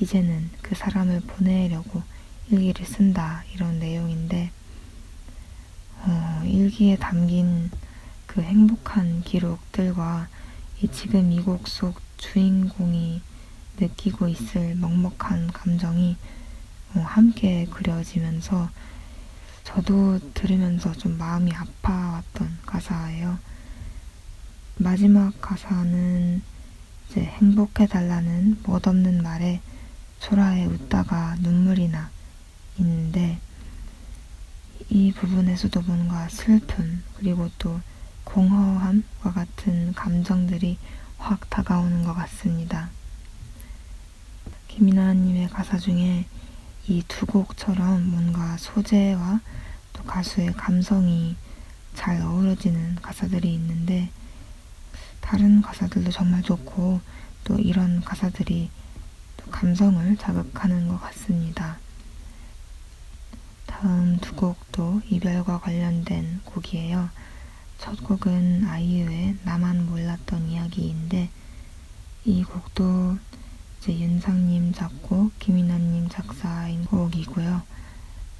이제는 0.00 0.50
그 0.60 0.74
사람을 0.74 1.20
보내려고 1.20 2.02
일기를 2.50 2.84
쓴다 2.84 3.44
이런 3.54 3.78
내용인데 3.78 4.50
어, 6.00 6.42
일기에 6.44 6.96
담긴 6.96 7.70
그 8.34 8.42
행복한 8.42 9.22
기록들과 9.22 10.26
이 10.82 10.88
지금 10.88 11.30
이 11.30 11.40
곡 11.40 11.68
속 11.68 12.00
주인공이 12.16 13.22
느끼고 13.78 14.26
있을 14.26 14.74
먹먹한 14.74 15.52
감정이 15.52 16.16
어, 16.94 17.00
함께 17.00 17.66
그려지면서 17.66 18.70
저도 19.62 20.18
들으면서 20.34 20.92
좀 20.94 21.16
마음이 21.16 21.52
아파왔던 21.54 22.58
가사예요. 22.66 23.38
마지막 24.78 25.40
가사는 25.40 26.42
이제 27.08 27.20
행복해달라는 27.20 28.62
멋없는 28.66 29.22
말에 29.22 29.60
초라해 30.18 30.66
웃다가 30.66 31.36
눈물이 31.38 31.88
나 31.88 32.10
있는데 32.78 33.38
이 34.90 35.12
부분에서도 35.12 35.82
뭔가 35.82 36.28
슬픔 36.28 37.04
그리고 37.16 37.48
또 37.58 37.80
공허함과 38.34 39.32
같은 39.32 39.92
감정들이 39.92 40.76
확 41.18 41.48
다가오는 41.50 42.02
것 42.02 42.14
같습니다. 42.14 42.90
김이나님의 44.66 45.50
가사 45.50 45.78
중에 45.78 46.26
이 46.88 47.04
두 47.06 47.26
곡처럼 47.26 48.10
뭔가 48.10 48.56
소재와 48.56 49.38
또 49.92 50.02
가수의 50.02 50.52
감성이 50.54 51.36
잘 51.94 52.20
어우러지는 52.22 52.96
가사들이 52.96 53.54
있는데 53.54 54.10
다른 55.20 55.62
가사들도 55.62 56.10
정말 56.10 56.42
좋고 56.42 57.00
또 57.44 57.58
이런 57.60 58.00
가사들이 58.00 58.68
또 59.36 59.50
감성을 59.52 60.16
자극하는 60.16 60.88
것 60.88 61.00
같습니다. 61.00 61.78
다음 63.66 64.18
두 64.18 64.34
곡도 64.34 65.02
이별과 65.08 65.60
관련된 65.60 66.40
곡이에요. 66.44 67.10
첫 67.84 68.02
곡은 68.02 68.64
아이유의 68.66 69.36
나만 69.44 69.84
몰랐던 69.84 70.48
이야기인데 70.48 71.28
이 72.24 72.42
곡도 72.42 73.18
이제 73.78 73.98
윤상님 74.00 74.72
작곡, 74.72 75.38
김인아님 75.38 76.08
작사인 76.08 76.86
곡이고요. 76.86 77.60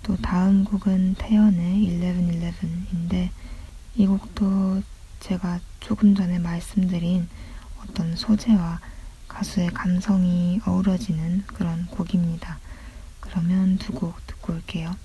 또 0.03 0.17
다음 0.17 0.65
곡은 0.65 1.17
태연의 1.19 1.87
1111인데 1.87 3.29
이 3.97 4.07
곡도 4.07 4.83
제가 5.21 5.61
조금 5.79 6.15
전에 6.15 6.39
말씀드린 6.39 7.29
어떤 7.83 8.17
소재와 8.17 8.81
가수의 9.29 9.73
감성이 9.75 10.59
어우러지는 10.65 11.45
그런 11.49 11.85
곡입니다. 11.89 12.59
그러면 13.21 13.77
두 13.77 13.93
곡 13.93 14.27
듣고 14.27 14.55
올게요. 14.55 14.97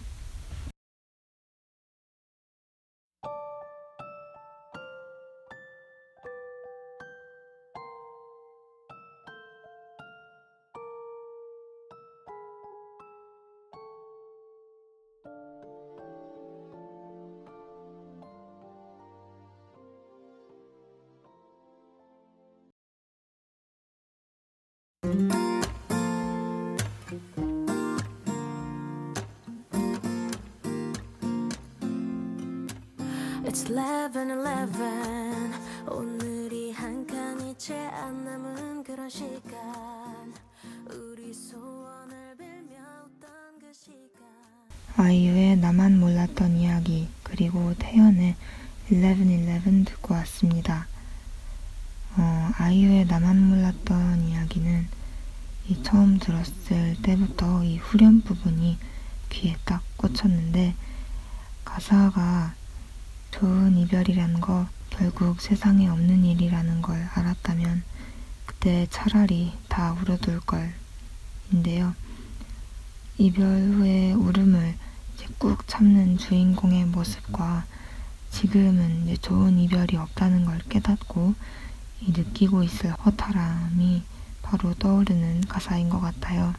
It's 34.10 34.18
11:11 34.18 35.92
오늘이 35.92 36.72
한 36.72 37.06
칸이 37.06 37.56
채 37.60 37.76
안 37.76 38.26
남은 38.26 38.84
그런 38.84 39.08
시간 39.08 40.34
우리 40.88 41.32
소원을 41.32 42.36
빌며 42.36 42.78
웃던 43.06 43.30
그 43.62 43.72
시간 43.72 44.26
아이유의 44.98 45.58
나만 45.58 46.00
몰랐던 46.00 46.58
이야기 46.58 47.08
그리고 47.22 47.76
태연의 47.78 48.36
1111 48.88 49.86
듣고 49.86 50.16
왔습니다. 50.16 50.88
어, 52.18 52.50
아이유의 52.58 53.06
나만 53.06 53.40
몰랐던 53.48 54.24
이야기는 54.24 54.88
이 55.68 55.84
처음 55.84 56.18
들었을 56.18 57.00
때부터 57.04 57.64
이 57.64 57.78
후렴 57.78 58.22
부분이 58.22 58.80
귀에 59.30 59.56
딱 59.66 59.84
꽂혔는데 59.98 60.74
가사가 61.64 62.56
좋은 63.32 63.78
이별이란 63.78 64.42
거 64.42 64.68
결국 64.90 65.40
세상에 65.42 65.88
없는 65.88 66.26
일이라는 66.26 66.82
걸 66.82 67.08
알았다면 67.14 67.84
그때 68.46 68.88
차라리 68.90 69.54
다 69.68 69.94
울어둘 69.94 70.40
걸 70.42 70.74
인데요. 71.52 71.96
이별 73.18 73.46
후의 73.46 74.14
울음을 74.14 74.76
이제 75.14 75.28
꾹 75.38 75.68
참는 75.68 76.18
주인공의 76.18 76.86
모습과 76.86 77.66
지금은 78.32 79.04
이제 79.04 79.18
좋은 79.18 79.58
이별이 79.60 79.98
없다는 79.98 80.46
걸 80.46 80.60
깨닫고 80.70 81.36
이 82.02 82.12
느끼고 82.12 82.64
있을 82.64 82.92
허탈함이 82.92 84.04
바로 84.42 84.74
떠오르는 84.74 85.42
가사인 85.42 85.90
것 85.90 86.00
같아요. 86.00 86.54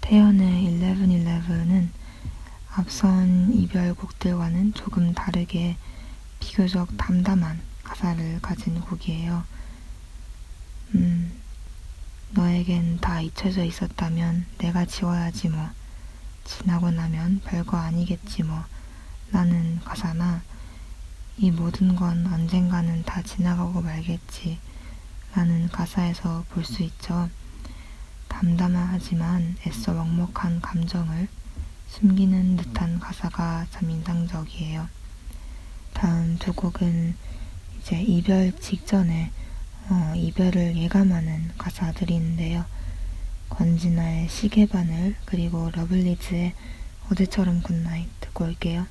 태연의 0.00 0.64
1111은 0.64 1.88
앞선 2.78 3.52
이별곡들과는 3.52 4.72
조금 4.72 5.12
다르게 5.12 5.76
비교적 6.38 6.96
담담한 6.96 7.60
가사를 7.82 8.38
가진 8.40 8.80
곡이에요. 8.80 9.42
음, 10.94 11.32
너에겐 12.30 13.00
다 13.00 13.20
잊혀져 13.20 13.64
있었다면 13.64 14.46
내가 14.58 14.84
지워야지 14.84 15.48
뭐. 15.48 15.70
지나고 16.44 16.92
나면 16.92 17.40
별거 17.44 17.76
아니겠지 17.76 18.44
뭐. 18.44 18.62
라는 19.32 19.80
가사나 19.80 20.42
이 21.36 21.50
모든 21.50 21.96
건 21.96 22.32
언젠가는 22.32 23.02
다 23.02 23.20
지나가고 23.22 23.80
말겠지. 23.82 24.60
라는 25.34 25.68
가사에서 25.68 26.44
볼 26.50 26.64
수 26.64 26.84
있죠. 26.84 27.28
담담하지만 28.28 29.56
애써 29.66 29.92
먹먹한 29.94 30.60
감정을 30.60 31.26
숨기는 31.88 32.56
듯한 32.56 33.00
가사가 33.00 33.66
참 33.70 33.90
인상적이에요. 33.90 34.88
다음 35.94 36.38
두 36.38 36.52
곡은 36.52 37.16
이제 37.80 38.00
이별 38.00 38.52
직전에 38.60 39.32
어, 39.90 40.12
이별을 40.14 40.76
예감하는 40.76 41.52
가사들인데요. 41.56 42.64
권진아의 43.48 44.28
시계바늘 44.28 45.16
그리고 45.24 45.70
러블리즈의 45.72 46.54
어제처럼 47.10 47.62
Good 47.62 47.82
Night 47.82 48.06
듣고 48.20 48.44
올게요. 48.44 48.86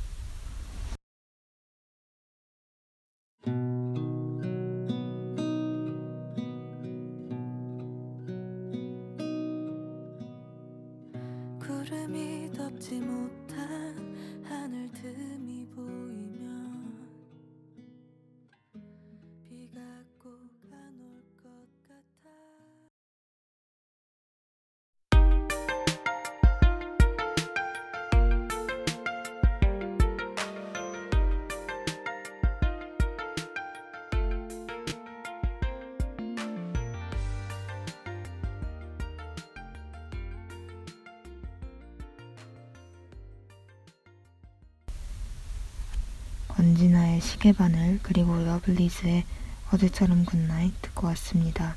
러블리즈의 48.58 49.24
어제처럼 49.72 50.26
Good 50.26 50.51
Night 50.51 50.82
듣고 50.82 51.08
왔습니다. 51.08 51.76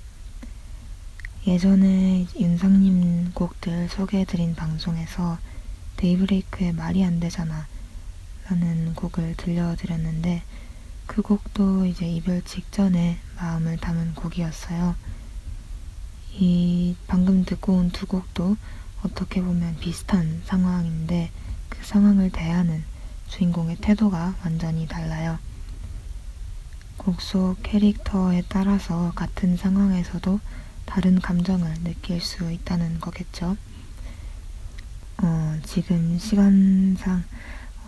예전에 1.46 2.26
윤상님 2.38 3.32
곡들 3.34 3.88
소개해드린 3.88 4.54
방송에서 4.54 5.38
데이브레이크의 5.96 6.72
말이 6.72 7.04
안 7.04 7.20
되잖아 7.20 7.66
라는 8.48 8.94
곡을 8.94 9.34
들려드렸는데 9.36 10.42
그 11.06 11.22
곡도 11.22 11.86
이제 11.86 12.06
이별 12.06 12.42
직전에 12.42 13.18
마음을 13.36 13.76
담은 13.76 14.14
곡이었어요. 14.14 14.94
이 16.32 16.96
방금 17.06 17.44
듣고 17.44 17.74
온 17.74 17.90
두 17.90 18.06
곡도 18.06 18.56
어떻게 19.02 19.42
보면 19.42 19.76
비슷한 19.80 20.42
상황인데 20.44 21.30
그 21.68 21.84
상황을 21.84 22.30
대하는 22.30 22.84
주인공의 23.28 23.76
태도가 23.76 24.36
완전히 24.44 24.86
달라요. 24.86 25.38
곡 27.00 27.22
속 27.22 27.56
캐릭터에 27.62 28.42
따라서 28.50 29.10
같은 29.14 29.56
상황에서도 29.56 30.38
다른 30.84 31.18
감정을 31.18 31.82
느낄 31.82 32.20
수 32.20 32.52
있다는 32.52 33.00
거겠죠. 33.00 33.56
어, 35.22 35.58
지금 35.64 36.18
시간상 36.18 37.24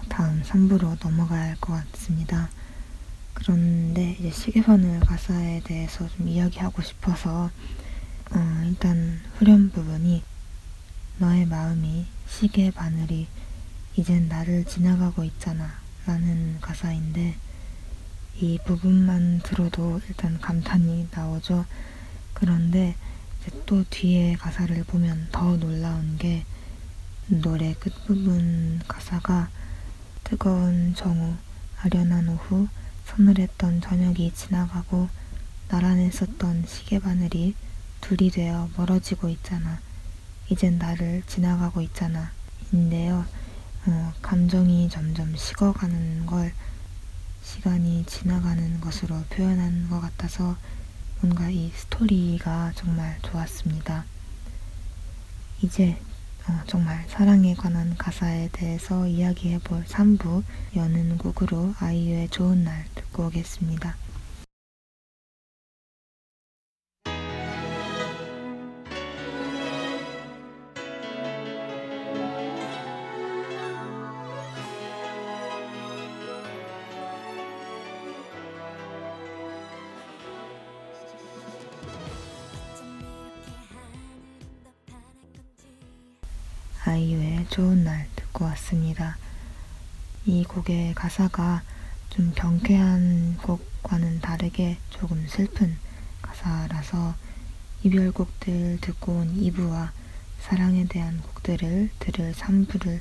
다음 0.08 0.42
3부로 0.42 0.96
넘어가야 1.04 1.50
할것 1.50 1.92
같습니다. 1.92 2.48
그런데 3.34 4.16
이제 4.18 4.30
시계바늘 4.30 5.00
가사에 5.00 5.60
대해서 5.62 6.08
좀 6.08 6.28
이야기하고 6.28 6.80
싶어서 6.80 7.50
어, 8.30 8.62
일단 8.64 9.20
후렴 9.34 9.68
부분이 9.68 10.22
너의 11.18 11.44
마음이 11.44 12.06
시계 12.26 12.70
바늘이 12.70 13.26
이젠 13.94 14.28
나를 14.28 14.64
지나가고 14.64 15.22
있잖아 15.24 15.70
라는 16.06 16.58
가사인데 16.62 17.36
이 18.40 18.58
부분만 18.64 19.40
들어도 19.44 20.00
일단 20.08 20.40
감탄이 20.40 21.08
나오죠. 21.10 21.64
그런데 22.34 22.96
또 23.66 23.84
뒤에 23.88 24.34
가사를 24.34 24.82
보면 24.84 25.28
더 25.32 25.56
놀라운 25.56 26.16
게 26.18 26.44
노래 27.26 27.74
끝부분 27.74 28.80
가사가 28.88 29.48
뜨거운 30.24 30.94
정오, 30.94 31.34
아련한 31.82 32.28
오후, 32.28 32.68
서늘했던 33.06 33.80
저녁이 33.80 34.32
지나가고 34.34 35.08
나란했었던 35.68 36.64
시계바늘이 36.66 37.54
둘이 38.00 38.30
되어 38.30 38.68
멀어지고 38.76 39.28
있잖아. 39.28 39.78
이젠 40.48 40.78
나를 40.78 41.22
지나가고 41.26 41.80
있잖아. 41.82 42.30
인데요. 42.72 43.24
어, 43.86 44.12
감정이 44.22 44.88
점점 44.88 45.34
식어가는 45.36 46.26
걸 46.26 46.52
시간이 47.42 48.04
지나가는 48.06 48.80
것으로 48.80 49.16
표현한 49.30 49.90
것 49.90 50.00
같아서 50.00 50.56
뭔가 51.20 51.50
이 51.50 51.70
스토리가 51.74 52.72
정말 52.74 53.18
좋았습니다. 53.22 54.04
이제 55.62 55.96
어, 56.48 56.60
정말 56.66 57.04
사랑에 57.08 57.54
관한 57.54 57.96
가사에 57.96 58.48
대해서 58.50 59.06
이야기해 59.06 59.58
볼 59.60 59.84
3부 59.84 60.42
여는 60.74 61.18
곡으로 61.18 61.74
아이유의 61.78 62.30
좋은 62.30 62.64
날 62.64 62.86
듣고 62.94 63.26
오겠습니다. 63.26 63.94
아이유의 86.84 87.46
좋은 87.48 87.84
날 87.84 88.08
듣고 88.16 88.44
왔습니다. 88.46 89.16
이 90.26 90.42
곡의 90.42 90.94
가사가 90.94 91.62
좀 92.10 92.32
경쾌한 92.34 93.36
곡과는 93.36 94.20
다르게 94.20 94.78
조금 94.90 95.24
슬픈 95.28 95.76
가사라서 96.22 97.14
이별곡들 97.84 98.78
듣고 98.80 99.12
온 99.12 99.32
2부와 99.32 99.90
사랑에 100.40 100.84
대한 100.88 101.20
곡들을 101.22 101.90
들을 102.00 102.32
3부를 102.32 102.98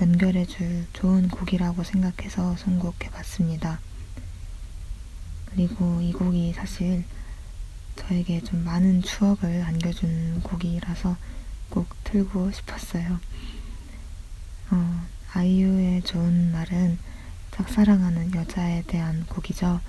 연결해줄 0.00 0.86
좋은 0.94 1.28
곡이라고 1.28 1.84
생각해서 1.84 2.56
선곡해봤습니다. 2.56 3.80
그리고 5.50 6.00
이 6.00 6.10
곡이 6.14 6.54
사실 6.54 7.04
저에게 7.96 8.40
좀 8.40 8.64
많은 8.64 9.02
추억을 9.02 9.62
안겨준 9.62 10.40
곡이라서 10.42 11.16
꼭 11.74 11.88
틀고 12.04 12.52
싶었어요. 12.52 13.18
어, 14.70 15.06
아이유의 15.32 16.02
좋은 16.02 16.52
말은 16.52 16.98
짝사랑하는 17.50 18.32
여자에 18.32 18.82
대한 18.86 19.26
곡이죠. 19.26 19.80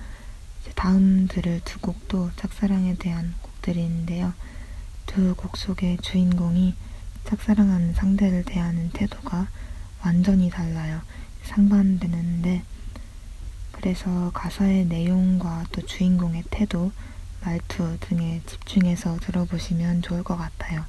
다음 0.74 1.28
들을 1.28 1.60
두 1.64 1.78
곡도 1.78 2.32
짝사랑에 2.34 2.96
대한 2.96 3.34
곡들인데요. 3.40 4.34
두 5.06 5.34
곡 5.36 5.56
속의 5.56 5.98
주인공이 6.02 6.74
짝사랑하는 7.24 7.94
상대를 7.94 8.42
대하는 8.44 8.90
태도가 8.90 9.48
완전히 10.04 10.50
달라요. 10.50 11.00
상반되는데 11.44 12.64
그래서 13.70 14.32
가사의 14.34 14.86
내용과 14.86 15.66
또 15.70 15.86
주인공의 15.86 16.42
태도, 16.50 16.90
말투 17.42 17.96
등에 18.00 18.42
집중해서 18.44 19.18
들어보시면 19.20 20.02
좋을 20.02 20.24
것 20.24 20.36
같아요. 20.36 20.84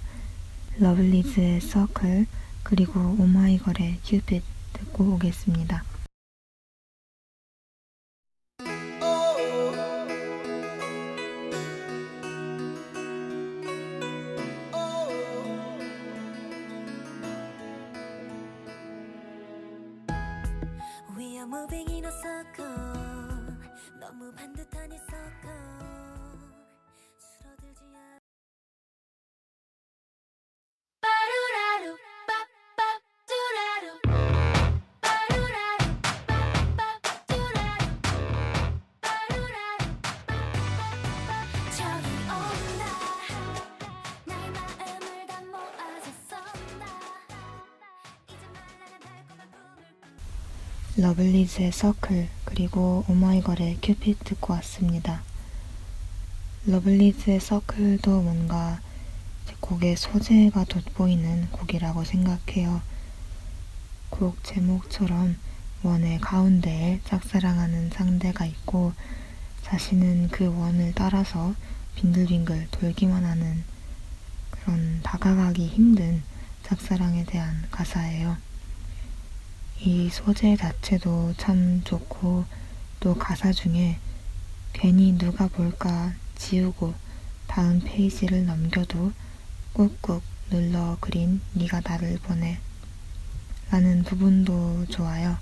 러블리즈의 0.80 1.62
서클 1.62 2.28
그리고 2.64 3.00
오마이걸의 3.20 4.00
큐빗 4.06 4.44
듣고 4.74 5.14
오겠습니다. 5.16 5.84
너무 24.00 24.32
반듯한 24.34 24.92
이서 24.92 25.67
러블리즈의 51.00 51.72
서클 51.74 52.28
그리고 52.44 53.06
오마이걸의 53.08 53.78
큐핏 53.84 54.18
듣고 54.24 54.54
왔습니다. 54.54 55.22
러블리즈의 56.66 57.40
Circle도 57.40 58.24
뭔가 58.24 58.80
제 59.46 59.54
곡의 59.60 59.96
소재가 59.96 60.64
돋보이는 60.64 61.52
곡이라고 61.52 62.04
생각해요. 62.04 62.82
곡 64.10 64.44
제목처럼 64.44 65.38
원의 65.84 66.20
가운데에 66.20 67.00
짝사랑하는 67.06 67.92
상대가 67.92 68.48
있고 68.48 68.94
자신은 69.66 70.30
그 70.30 70.48
원을 70.48 70.94
따라서 70.96 71.54
빙글빙글 71.94 72.70
돌기만 72.72 73.24
하는 73.24 73.64
그런 74.50 75.02
다가가기 75.04 75.68
힘든 75.68 76.24
짝사랑에 76.64 77.24
대한 77.26 77.68
가사예요. 77.70 78.47
이 79.80 80.10
소재 80.10 80.56
자체도 80.56 81.36
참 81.38 81.82
좋고 81.84 82.46
또 83.00 83.16
가사 83.16 83.52
중에 83.52 84.00
괜히 84.74 85.18
누가 85.18 85.48
볼까 85.48 86.14
지우고 86.36 86.94
다음 87.46 87.80
페이지를 87.80 88.46
넘겨도 88.46 89.12
꾹꾹 89.74 90.22
눌러 90.50 90.98
그린 91.00 91.42
네가 91.54 91.82
나를 91.84 92.18
보내 92.24 92.58
라는 93.70 94.04
부분도 94.04 94.88
좋아요. 94.88 95.38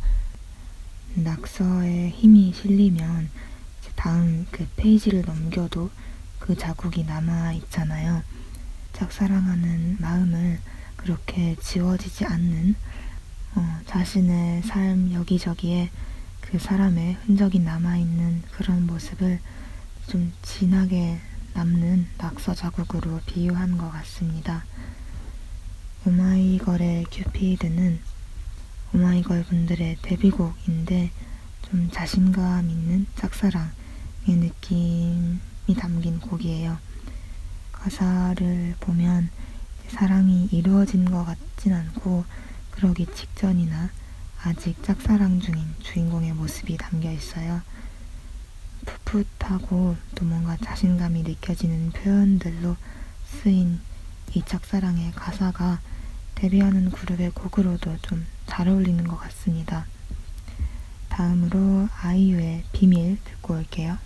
낙서에 1.13 2.09
힘이 2.09 2.53
실리면 2.53 3.29
다음 3.95 4.45
그 4.51 4.67
페이지를 4.75 5.21
넘겨도 5.21 5.89
그 6.39 6.55
자국이 6.55 7.05
남아 7.05 7.53
있잖아요. 7.53 8.21
짝사랑하는 8.93 9.97
마음을 9.99 10.59
그렇게 10.97 11.55
지워지지 11.61 12.25
않는 12.25 12.75
어, 13.55 13.79
자신의 13.85 14.63
삶 14.63 15.13
여기저기에 15.13 15.89
그 16.41 16.59
사람의 16.59 17.13
흔적이 17.25 17.59
남아있는 17.59 18.43
그런 18.51 18.85
모습을 18.85 19.39
좀 20.07 20.33
진하게 20.41 21.19
남는 21.53 22.05
낙서 22.17 22.53
자국으로 22.53 23.21
비유한 23.25 23.77
것 23.77 23.89
같습니다. 23.91 24.65
오마이걸의 26.05 27.05
큐피드는 27.09 27.99
오마이걸 28.93 29.43
분들의 29.45 29.99
데뷔곡인데 30.01 31.11
좀 31.61 31.89
자신감 31.91 32.69
있는 32.69 33.05
짝사랑의 33.15 33.69
느낌이 34.27 35.39
담긴 35.79 36.19
곡이에요. 36.19 36.77
가사를 37.71 38.75
보면 38.81 39.29
사랑이 39.87 40.49
이루어진 40.51 41.05
것 41.05 41.23
같진 41.23 41.73
않고 41.73 42.25
그러기 42.75 43.07
직전이나 43.13 43.89
아직 44.43 44.81
짝사랑 44.83 45.39
중인 45.39 45.75
주인공의 45.81 46.33
모습이 46.33 46.77
담겨 46.77 47.11
있어요. 47.11 47.61
풋풋하고 49.05 49.95
또 50.15 50.25
뭔가 50.25 50.57
자신감이 50.57 51.23
느껴지는 51.23 51.91
표현들로 51.91 52.75
쓰인 53.25 53.79
이 54.33 54.43
짝사랑의 54.43 55.11
가사가 55.13 55.79
데뷔하는 56.35 56.91
그룹의 56.91 57.31
곡으로도 57.31 57.97
좀 58.01 58.25
잘 58.47 58.67
어울리는 58.69 59.03
것 59.07 59.17
같습니다. 59.17 59.85
다음으로 61.09 61.89
아이유의 62.01 62.63
비밀 62.71 63.17
듣고 63.23 63.55
올게요. 63.55 63.97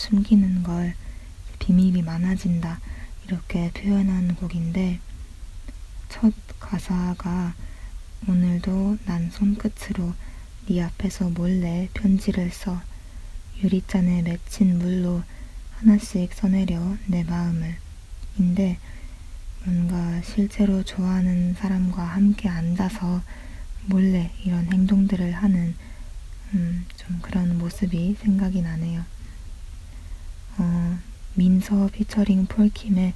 숨기는 0.00 0.62
걸 0.62 0.94
비밀이 1.58 2.00
많아진다. 2.00 2.80
이렇게 3.26 3.70
표현한 3.72 4.34
곡인데 4.36 4.98
첫 6.08 6.32
가사가 6.58 7.54
오늘도 8.26 8.96
난 9.04 9.30
손끝으로 9.30 10.14
네 10.68 10.82
앞에서 10.82 11.28
몰래 11.28 11.90
편지를 11.92 12.50
써. 12.50 12.80
유리잔에 13.62 14.22
맺힌 14.22 14.78
물로 14.78 15.22
하나씩 15.72 16.32
써내려 16.32 16.96
내 17.06 17.22
마음을 17.22 17.76
인데 18.38 18.78
뭔가 19.64 20.22
실제로 20.22 20.82
좋아하는 20.82 21.52
사람과 21.52 22.02
함께 22.02 22.48
앉아서 22.48 23.22
몰래 23.84 24.32
이런 24.44 24.72
행동들을 24.72 25.30
하는 25.32 25.74
음, 26.54 26.86
좀 26.96 27.18
그런 27.20 27.58
모습이 27.58 28.16
생각이 28.18 28.62
나네요. 28.62 29.04
어, 30.58 30.98
민서 31.34 31.88
피처링 31.92 32.46
폴킴의 32.46 33.14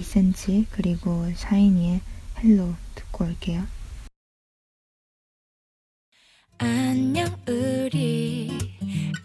2cm 0.00 0.66
그리고 0.70 1.30
샤이니의 1.34 2.00
Hello 2.38 2.74
듣고 2.94 3.24
올게요. 3.24 3.66
안녕 6.58 7.26
우리. 7.48 8.50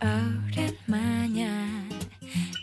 오랜만이야. 0.01 1.89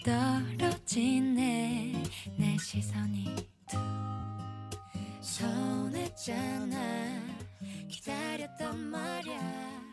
떨어지네. 0.04 2.02
내 2.36 2.56
시선이 2.58 3.34
툭 3.68 3.80
서운했잖아. 5.20 6.76
기다렸단 7.88 8.78
말야 8.78 9.87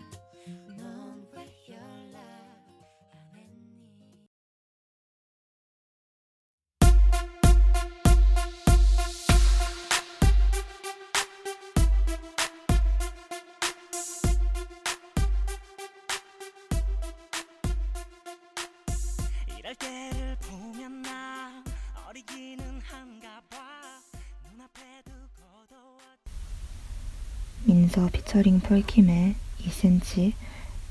민서 27.96 28.10
피처링 28.12 28.60
폴킴의 28.60 29.36
2cm 29.62 30.34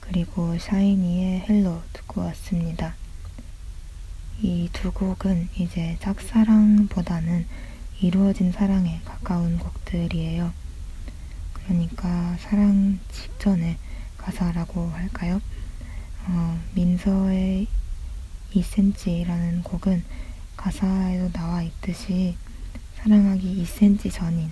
그리고 0.01 0.59
샤이니의 0.59 1.41
Hello 1.41 1.83
듣고 1.93 2.23
왔습니다. 2.23 2.95
이 4.41 4.71
두 4.73 4.91
곡은 4.91 5.51
이제 5.57 5.99
짝사랑보다는 6.01 7.47
이루어진 8.01 8.53
사랑에 8.53 9.03
가까운 9.05 9.59
곡들이에요. 9.59 10.51
그러니까 11.53 12.39
사랑 12.41 12.99
직전의 13.13 13.77
가사라고 14.17 14.89
할까요? 14.89 15.43
어, 16.27 16.59
민서의 16.75 17.67
2cm라는 18.55 19.63
곡은 19.63 20.03
가사에도 20.57 21.31
나와 21.33 21.63
있듯이 21.63 22.35
사랑하기 22.97 23.63
2cm 23.63 24.11
전인 24.11 24.51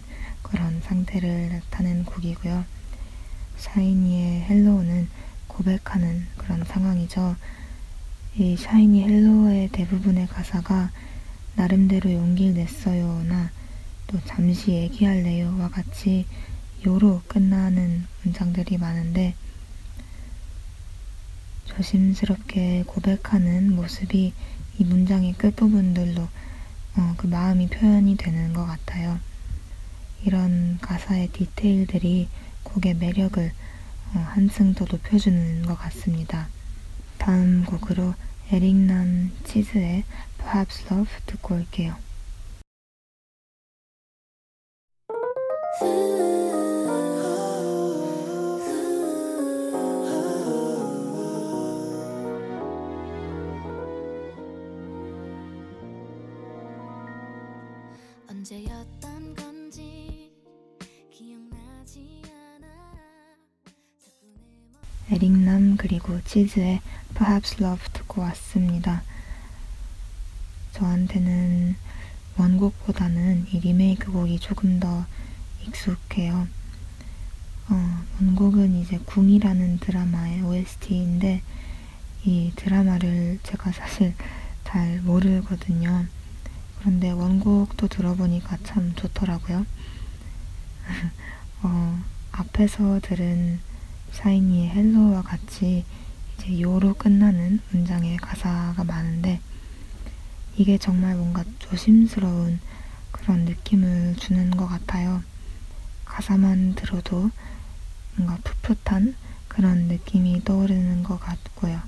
그런 0.52 0.82
상태를 0.82 1.48
나타낸 1.48 2.04
곡이고요. 2.04 2.66
샤이니의 3.56 4.42
Hello는 4.42 5.08
고백하는 5.46 6.26
그런 6.36 6.62
상황이죠. 6.62 7.36
이 8.36 8.56
샤이니 8.58 9.02
Hello의 9.02 9.70
대부분의 9.70 10.26
가사가 10.26 10.90
나름대로 11.56 12.12
용기를 12.12 12.52
냈어요나 12.52 13.50
또 14.08 14.20
잠시 14.26 14.72
얘기할래요와 14.72 15.70
같이 15.70 16.26
요로 16.86 17.22
끝나는 17.28 18.06
문장들이 18.22 18.76
많은데 18.76 19.34
조심스럽게 21.64 22.84
고백하는 22.86 23.74
모습이 23.74 24.34
이 24.78 24.84
문장의 24.84 25.32
끝부분들로 25.32 26.28
어, 26.96 27.14
그 27.16 27.26
마음이 27.26 27.68
표현이 27.68 28.18
되는 28.18 28.52
것 28.52 28.66
같아요. 28.66 29.18
이런 30.24 30.78
가사의 30.80 31.28
디테일들이 31.28 32.28
곡의 32.62 32.94
매력을 32.94 33.52
어, 34.14 34.18
한층 34.18 34.74
더 34.74 34.84
높여주는 34.90 35.62
것 35.62 35.76
같습니다. 35.76 36.48
다음 37.18 37.64
곡으로 37.64 38.14
에릭남 38.50 39.32
치즈의 39.44 40.04
Perhaps 40.38 40.86
Love 40.92 41.12
듣고 41.26 41.54
올게요. 41.54 41.96
에릭남 65.12 65.76
그리고 65.76 66.18
치즈의 66.24 66.80
Perhaps 67.14 67.62
Love 67.62 67.86
듣고 67.92 68.22
왔습니다. 68.22 69.02
저한테는 70.72 71.76
원곡보다는 72.38 73.46
이 73.52 73.60
리메이크 73.60 74.10
곡이 74.10 74.38
조금 74.38 74.80
더 74.80 75.04
익숙해요. 75.66 76.48
어, 77.68 78.02
원곡은 78.18 78.74
이제 78.80 78.98
궁이라는 79.04 79.80
드라마의 79.80 80.40
OST인데 80.44 81.42
이 82.24 82.52
드라마를 82.56 83.38
제가 83.42 83.70
사실 83.70 84.14
잘 84.64 85.02
모르거든요. 85.02 86.06
그런데 86.78 87.10
원곡도 87.10 87.88
들어보니까 87.88 88.56
참 88.64 88.94
좋더라고요. 88.96 89.66
어, 91.64 92.02
앞에서 92.32 92.98
들은 93.02 93.60
샤이니의 94.12 94.70
헬로와 94.70 95.22
같이 95.22 95.84
이제 96.38 96.60
요로 96.60 96.94
끝나는 96.94 97.60
문장의 97.70 98.16
가사가 98.18 98.84
많은데 98.84 99.40
이게 100.56 100.76
정말 100.78 101.14
뭔가 101.16 101.44
조심스러운 101.58 102.60
그런 103.10 103.44
느낌을 103.44 104.16
주는 104.16 104.50
것 104.50 104.66
같아요. 104.66 105.22
가사만 106.04 106.74
들어도 106.74 107.30
뭔가 108.16 108.38
풋풋한 108.44 109.14
그런 109.48 109.88
느낌이 109.88 110.44
떠오르는 110.44 111.02
것 111.02 111.18
같고요. 111.18 111.80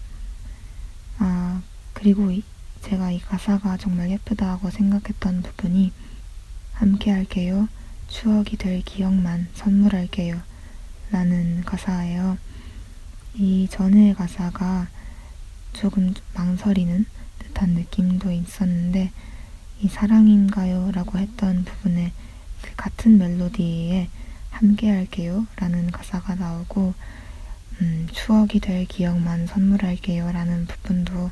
아, 1.19 1.63
그리고 1.93 2.31
이- 2.31 2.43
제가 2.83 3.11
이 3.11 3.21
가사가 3.21 3.77
정말 3.77 4.11
예쁘다고 4.11 4.71
생각했던 4.71 5.43
부분이 5.43 5.93
함께 6.73 7.11
할게요. 7.11 7.69
추억이 8.09 8.57
될 8.59 8.83
기억만 8.83 9.49
선물할게요. 9.55 10.41
라는 11.11 11.63
가사예요. 11.65 12.39
이 13.35 13.69
전의 13.71 14.15
가사가 14.15 14.89
조금 15.73 16.15
망설이는 16.35 17.05
듯한 17.39 17.71
느낌도 17.71 18.31
있었는데 18.31 19.11
이 19.81 19.89
사랑인가요? 19.89 20.93
라고 20.93 21.19
했던 21.19 21.65
부분에 21.65 22.13
그 22.63 22.71
같은 22.77 23.19
멜로디에 23.19 24.09
함께 24.51 24.91
할게요 24.91 25.47
라는 25.57 25.91
가사가 25.91 26.37
나오고 26.37 26.95
음, 27.81 28.09
추억이 28.13 28.61
될 28.61 28.87
기억만 28.87 29.49
선물할게요 29.49 30.31
라는 30.31 30.67
부분도 30.67 31.31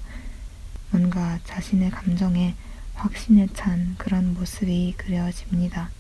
뭔가 0.91 1.39
자신의 1.45 1.91
감정에 1.91 2.55
확신에 2.95 3.47
찬 3.55 3.95
그런 3.97 4.35
모습이 4.35 4.95
그려집니다. 4.97 5.91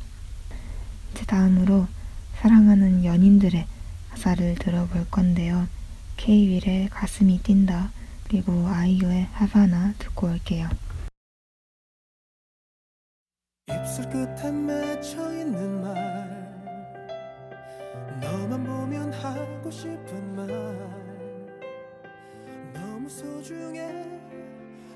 이제 1.12 1.24
다음으로 1.24 1.86
사랑하는 2.34 3.04
연인들의 3.04 3.66
가사를 4.10 4.54
들어볼 4.56 5.06
건데요. 5.10 5.68
K-윌의 6.16 6.88
가슴이 6.90 7.42
뛴다 7.42 7.90
그리고 8.28 8.66
아이유의 8.66 9.28
하바나 9.32 9.94
듣고 9.98 10.28
올게요. 10.28 10.68
입술 13.68 14.08
끝에 14.10 14.50
맺혀 14.50 15.38
있는 15.38 15.80
말 15.80 16.22
너만 18.20 18.64
보면 18.64 19.12
하고 19.12 19.70
싶은 19.70 20.36
말 20.36 20.46
너무 22.72 23.08
소중해 23.08 23.80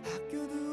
아껴두 0.04 0.65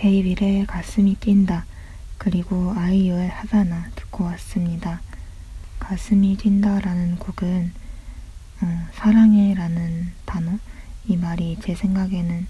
K-윌의 0.00 0.64
가슴이 0.66 1.16
뛴다 1.16 1.66
그리고 2.16 2.72
아이유의 2.74 3.28
하바나 3.28 3.90
듣고 3.94 4.24
왔습니다. 4.24 5.02
가슴이 5.78 6.38
뛴다라는 6.38 7.16
곡은 7.18 7.70
어, 8.62 8.88
사랑해라는 8.94 10.12
단어 10.24 10.58
이 11.06 11.18
말이 11.18 11.58
제 11.62 11.74
생각에는 11.74 12.46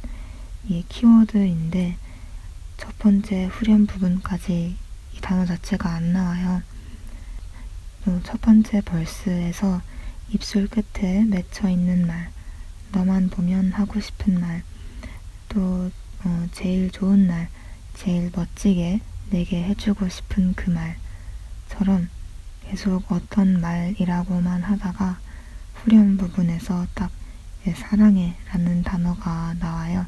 이 0.69 0.85
키워드인데 0.89 1.97
첫 2.77 2.97
번째 3.01 3.47
후렴 3.47 3.85
부분까지 3.85 4.77
이 5.15 5.21
단어 5.21 5.45
자체가 5.45 5.93
안 5.93 6.13
나와요. 6.13 6.63
또 8.05 8.21
첫 8.23 8.41
번째 8.41 8.81
벌스에서 8.83 9.83
입술 10.29 10.69
끝에 10.69 11.25
맺혀 11.25 11.69
있는 11.69 12.07
말, 12.07 12.31
너만 12.93 13.29
보면 13.29 13.73
하고 13.73 14.01
싶은 14.01 14.39
말, 14.39 14.63
또 15.49 15.91
어, 16.25 16.47
제일 16.53 16.91
좋은 16.91 17.27
날, 17.27 17.49
제일 17.95 18.31
멋지게 18.35 19.01
내게 19.31 19.63
해주고 19.65 20.09
싶은 20.09 20.55
그 20.55 20.71
말처럼 20.71 22.09
계속 22.65 23.11
어떤 23.11 23.61
말이라고만 23.61 24.63
하다가 24.63 25.19
후렴 25.75 26.17
부분에서 26.17 26.87
딱 26.95 27.11
예, 27.67 27.73
사랑해 27.75 28.37
라는 28.53 28.83
단어가 28.83 29.55
나와요. 29.59 30.07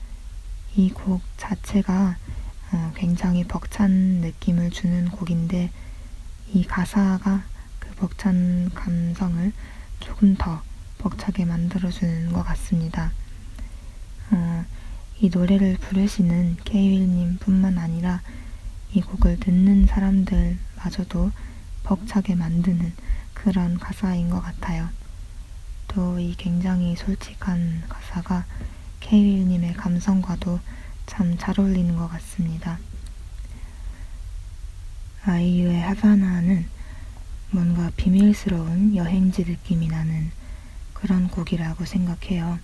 이 0.74 0.90
곡 0.90 1.20
자체가 1.36 2.16
어, 2.72 2.92
굉장히 2.96 3.44
벅찬 3.44 3.90
느낌을 4.22 4.70
주는 4.70 5.08
곡인데 5.10 5.70
이 6.54 6.64
가사가 6.64 7.44
그 7.78 7.94
벅찬 7.96 8.70
감성을 8.74 9.52
조금 10.00 10.34
더 10.36 10.62
벅차게 10.98 11.44
만들어주는 11.44 12.32
것 12.32 12.42
같습니다. 12.44 13.12
어, 15.22 15.26
이 15.26 15.30
노래를 15.32 15.76
부르시는 15.78 16.56
케이윌님 16.64 17.38
뿐만 17.38 17.78
아니라 17.78 18.20
이 18.92 19.00
곡을 19.00 19.38
듣는 19.38 19.86
사람들마저도 19.86 21.30
벅차게 21.84 22.34
만드는 22.34 22.92
그런 23.32 23.78
가사인 23.78 24.30
것 24.30 24.40
같아요. 24.40 24.88
또 25.88 26.18
이 26.18 26.34
굉장히 26.36 26.96
솔직한 26.96 27.82
가사가 27.88 28.46
케이윌님의 29.00 29.74
감성과도 29.74 30.58
참 31.06 31.36
잘 31.38 31.60
어울리는 31.60 31.94
것 31.96 32.08
같습니다. 32.08 32.78
아이유의 35.24 35.80
하바나는 35.82 36.66
뭔가 37.50 37.90
비밀스러운 37.96 38.96
여행지 38.96 39.44
느낌이 39.44 39.86
나는 39.88 40.30
그런 40.94 41.28
곡이라고 41.28 41.84
생각해요. 41.84 42.58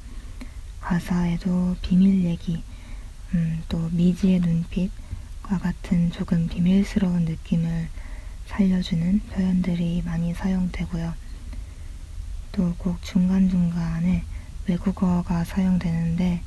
가사에도 0.89 1.77
비밀 1.83 2.25
얘기, 2.25 2.63
음, 3.35 3.63
또 3.69 3.91
미지의 3.93 4.41
눈빛과 4.41 5.59
같은 5.59 6.11
조금 6.13 6.49
비밀스러운 6.49 7.27
느낌을 7.27 7.89
살려주는 8.47 9.21
표현들이 9.21 10.01
많이 10.07 10.33
사용되고요. 10.33 11.13
또 12.53 12.75
곡 12.79 13.03
중간중간에 13.03 14.25
외국어가 14.67 15.45
사용되는데 15.45 16.41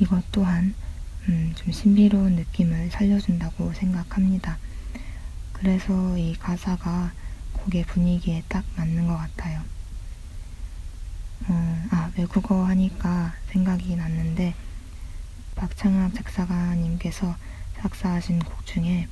이것 0.00 0.24
또한 0.32 0.74
음, 1.28 1.52
좀 1.54 1.70
신비로운 1.70 2.34
느낌을 2.34 2.90
살려준다고 2.90 3.72
생각합니다. 3.72 4.58
그래서 5.52 6.18
이 6.18 6.34
가사가 6.34 7.12
곡의 7.52 7.84
분위기에 7.84 8.42
딱 8.48 8.64
맞는 8.76 9.06
것 9.06 9.16
같아요. 9.16 9.62
어, 11.48 11.86
아, 11.90 12.10
외국어 12.16 12.64
하니까 12.64 13.32
생각이 13.50 13.96
났는데, 13.96 14.54
박창학 15.56 16.14
작사가님께서 16.14 17.34
작사하신 17.78 18.40
곡 18.40 18.66
중에 18.66 19.08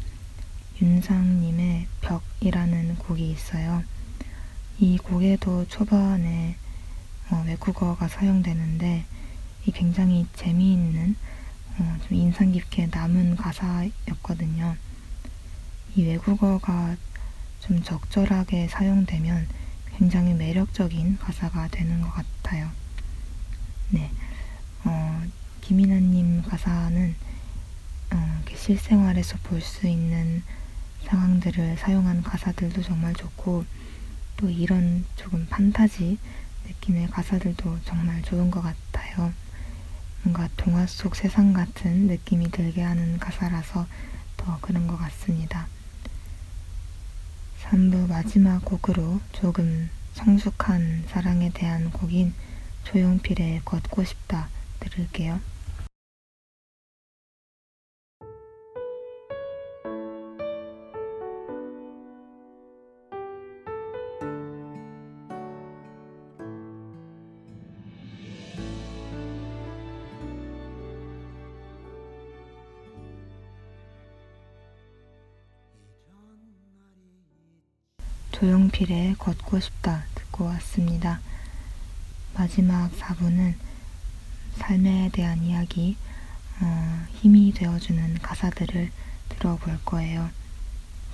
윤상님의 0.81 1.87
벽이라는 2.01 2.97
곡이 2.97 3.31
있어요. 3.31 3.83
이 4.79 4.99
곡에도 4.99 5.67
초반에 5.69 6.57
어, 7.31 7.45
외국어가 7.47 8.09
사용되는데, 8.09 9.05
이 9.67 9.73
굉장히 9.73 10.27
재미있는, 10.35 11.17
어, 11.79 11.99
좀 12.07 12.17
인상 12.17 12.53
깊게 12.53 12.89
남은 12.91 13.37
가사였거든요. 13.37 14.77
이 15.97 16.05
외국어가 16.05 16.97
좀 17.61 17.83
적절하게 17.83 18.69
사용되면 18.69 19.49
굉장히 19.99 20.33
매력적인 20.35 21.19
가사가 21.19 21.67
되는 21.69 22.01
것 22.01 22.11
같아요. 22.13 22.71
네. 23.91 24.11
어, 24.85 25.23
김이나님 25.61 26.41
가사는 26.43 27.15
어, 28.13 28.41
실생활에서 28.55 29.37
볼 29.43 29.61
수 29.61 29.89
있는 29.89 30.43
상황들을 31.05 31.77
사용한 31.79 32.23
가사들도 32.23 32.83
정말 32.83 33.13
좋고 33.15 33.65
또 34.37 34.49
이런 34.49 35.05
조금 35.17 35.47
판타지 35.49 36.19
느낌의 36.67 37.09
가사들도 37.09 37.81
정말 37.85 38.23
좋은 38.23 38.51
것 38.53 38.63
같아요. 38.63 39.33
뭔가 40.23 40.49
동화 40.57 40.87
속 40.87 41.17
세상 41.17 41.53
같은 41.53 42.07
느낌이 42.07 42.51
들게 42.51 42.83
하는 42.83 43.19
가사라서 43.19 43.87
더 44.37 44.59
그런 44.61 44.87
것 44.87 44.97
같습니다. 44.97 45.67
3부 47.71 48.09
마지막 48.09 48.65
곡으로 48.65 49.21
조금 49.33 49.91
성숙한 50.15 51.05
사랑에 51.09 51.51
대한 51.53 51.91
곡인 51.91 52.33
조용필의 52.85 53.61
걷고 53.67 54.05
싶다 54.05 54.49
들을게요. 54.81 55.39
조용필의 78.79 79.17
걷고 79.19 79.59
싶다 79.59 80.05
듣고 80.15 80.45
왔습니다. 80.45 81.21
마지막 82.35 82.91
4부는 82.97 83.55
삶에 84.57 85.11
대한 85.13 85.43
이야기, 85.43 85.97
어, 86.61 87.07
힘이 87.15 87.53
되어주는 87.53 88.19
가사들을 88.19 88.91
들어볼 89.31 89.79
거예요. 89.85 90.31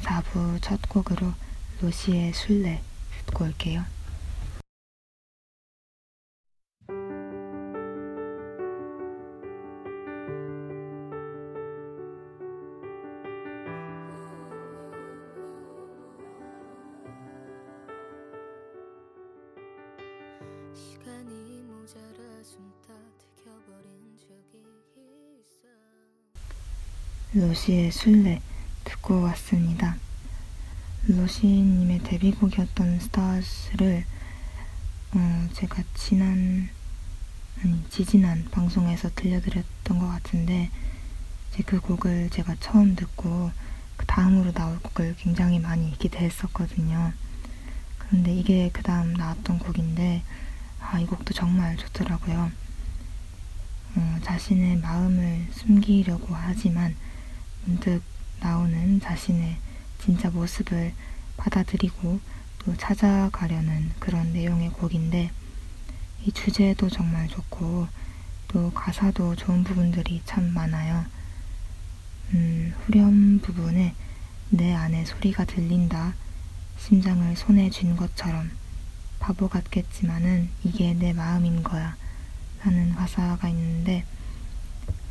4부 0.02 0.60
첫 0.60 0.80
곡으로 0.88 1.32
로시의 1.80 2.34
술래 2.34 2.82
듣고 3.26 3.44
올게요. 3.44 3.93
로시의 27.64 27.92
술래 27.92 28.42
듣고 28.84 29.22
왔습니다. 29.22 29.96
로시님의 31.06 32.00
데뷔곡이었던 32.00 33.00
스타즈를 33.00 34.04
어, 35.12 35.48
제가 35.54 35.82
지난 35.94 36.68
아니 37.62 37.82
지지난 37.88 38.44
방송에서 38.50 39.08
들려드렸던 39.14 39.98
것 39.98 40.08
같은데 40.08 40.70
이제 41.52 41.62
그 41.64 41.80
곡을 41.80 42.28
제가 42.30 42.56
처음 42.60 42.96
듣고 42.96 43.50
그 43.96 44.04
다음으로 44.04 44.52
나올 44.52 44.78
곡을 44.80 45.16
굉장히 45.18 45.58
많이 45.58 45.96
기대했었거든요. 45.98 47.12
그런데 47.98 48.34
이게 48.34 48.68
그 48.72 48.82
다음 48.82 49.14
나왔던 49.14 49.58
곡인데 49.58 50.22
아, 50.80 50.98
이 50.98 51.06
곡도 51.06 51.32
정말 51.32 51.76
좋더라고요. 51.78 52.50
어, 53.96 54.18
자신의 54.22 54.78
마음을 54.78 55.46
숨기려고 55.52 56.34
하지만 56.34 56.94
문득 57.64 58.02
나오는 58.40 59.00
자신의 59.00 59.56
진짜 59.98 60.30
모습을 60.30 60.92
받아들이고 61.36 62.20
또 62.58 62.76
찾아가려는 62.76 63.90
그런 63.98 64.32
내용의 64.32 64.70
곡인데 64.70 65.30
이 66.24 66.32
주제도 66.32 66.88
정말 66.88 67.28
좋고 67.28 67.86
또 68.48 68.70
가사도 68.72 69.36
좋은 69.36 69.64
부분들이 69.64 70.22
참 70.24 70.52
많아요. 70.52 71.04
음, 72.32 72.74
후렴 72.78 73.40
부분에 73.40 73.94
내 74.50 74.72
안에 74.72 75.04
소리가 75.04 75.44
들린다. 75.44 76.14
심장을 76.78 77.36
손에 77.36 77.70
쥔 77.70 77.96
것처럼 77.96 78.50
바보 79.18 79.48
같겠지만은 79.48 80.48
이게 80.62 80.94
내 80.94 81.12
마음인 81.12 81.62
거야. 81.62 81.96
라는 82.62 82.94
가사가 82.94 83.48
있는데 83.48 84.04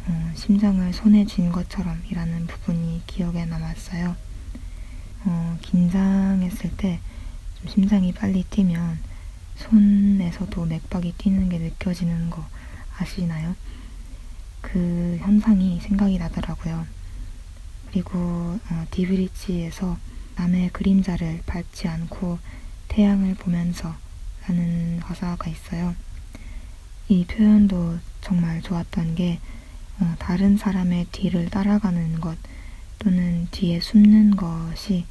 어, 0.08 0.32
심장을 0.36 0.92
손에 0.94 1.26
쥔 1.26 1.52
것처럼 1.52 2.02
이라는 2.10 2.48
부분이 2.48 3.04
기억에 3.08 3.46
남았어요. 3.46 4.16
어, 5.26 5.58
긴장했을 5.62 6.72
때좀 6.76 7.70
심장이 7.70 8.14
빨리 8.14 8.44
뛰면 8.44 9.00
손에서도 9.56 10.66
맥박이 10.66 11.14
뛰는 11.18 11.50
게 11.50 11.60
느껴지는 11.60 12.30
거 12.30 12.46
아시나요? 12.98 13.56
그 14.62 15.18
현상이 15.22 15.80
생각이 15.80 16.18
나더라고요. 16.18 16.86
그리고 17.90 18.18
어, 18.18 18.86
디브리지에서 18.92 19.98
남의 20.36 20.70
그림자를 20.70 21.44
밟지 21.46 21.88
않고 21.88 22.40
태양을 22.90 23.36
보면서 23.36 23.96
라는 24.48 25.00
가사가 25.00 25.50
있어요. 25.50 25.96
이 27.08 27.26
표현도 27.26 28.00
정말 28.22 28.62
좋았던 28.62 29.16
게 29.16 29.40
어, 29.40 29.63
다른 30.20 30.58
사람의 30.58 31.08
뒤를 31.12 31.50
따라가는 31.50 32.22
것 32.22 32.38
또는 33.00 33.48
뒤에 33.52 33.80
숨는 33.80 34.36
것이 34.36 35.06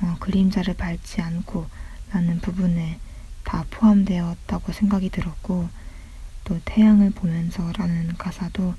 어, 0.00 0.16
그림자를 0.20 0.74
밟지 0.74 1.20
않고 1.20 1.66
라는 2.12 2.40
부분에 2.40 2.98
다 3.44 3.64
포함되었다고 3.70 4.72
생각이 4.72 5.10
들었고 5.10 5.68
또 6.44 6.60
태양을 6.64 7.10
보면서 7.10 7.72
라는 7.72 8.16
가사도 8.16 8.74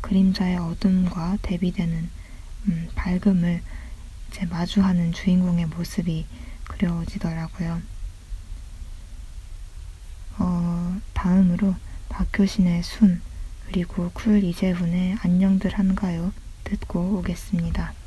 그림자의 0.00 0.56
어둠과 0.56 1.38
대비되는 1.42 2.10
음, 2.68 2.88
밝음을 2.94 3.62
이제 4.30 4.46
마주하는 4.46 5.12
주인공의 5.12 5.66
모습이 5.66 6.26
그려지더라고요. 6.64 7.82
어, 10.38 11.00
다음으로 11.12 11.74
박효신의 12.08 12.82
순 12.82 13.20
그리고 13.72 14.10
쿨 14.12 14.42
이재훈의 14.42 15.14
안녕들 15.22 15.74
한가요 15.74 16.32
듣고 16.64 17.18
오겠습니다. 17.18 17.99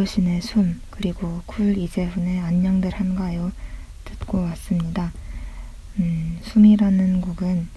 박효신의 0.00 0.40
숨 0.40 0.80
그리고 0.88 1.42
쿨 1.44 1.76
이재훈의 1.76 2.40
안녕들 2.40 2.94
한가요 2.94 3.52
듣고 4.06 4.40
왔습니다. 4.44 5.12
음, 5.98 6.38
숨이라는 6.40 7.20
곡은 7.20 7.68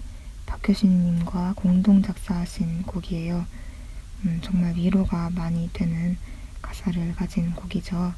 박효신님과 0.46 1.52
공동 1.54 2.00
작사하신 2.00 2.84
곡이에요. 2.84 3.44
음, 4.24 4.40
정말 4.42 4.74
위로가 4.74 5.30
많이 5.34 5.68
되는 5.74 6.16
가사를 6.62 7.14
가진 7.14 7.50
곡이죠. 7.50 8.14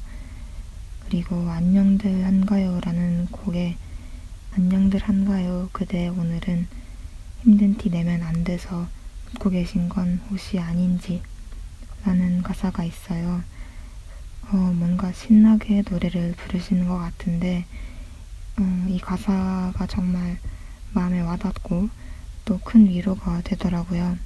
그리고 1.05 1.49
안녕들 1.49 2.23
한가요라는 2.23 3.25
곡에 3.25 3.75
안녕들 4.55 5.01
한가요 5.01 5.67
그대 5.73 6.07
오늘은 6.07 6.67
힘든 7.41 7.77
티 7.77 7.89
내면 7.89 8.23
안 8.23 8.45
돼서 8.45 8.87
웃고 9.35 9.49
계신 9.49 9.89
건 9.89 10.21
혹시 10.29 10.59
아닌지 10.59 11.21
라는 12.05 12.41
가사가 12.41 12.85
있어요. 12.85 13.43
어, 14.51 14.55
뭔가 14.55 15.11
신나게 15.11 15.83
노래를 15.89 16.33
부르시는 16.37 16.87
것 16.87 16.97
같은데 16.97 17.65
어, 18.59 18.85
이 18.87 18.99
가사가 18.99 19.87
정말 19.87 20.39
마음에 20.93 21.19
와닿고 21.21 21.89
또 22.45 22.59
큰 22.63 22.87
위로가 22.87 23.41
되더라고요. 23.41 24.17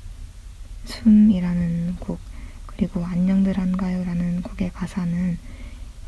숨이라는 0.86 1.95
곡 1.99 2.19
그리고 2.67 3.03
안녕들 3.03 3.57
한가요라는 3.57 4.43
곡의 4.43 4.72
가사는 4.74 5.38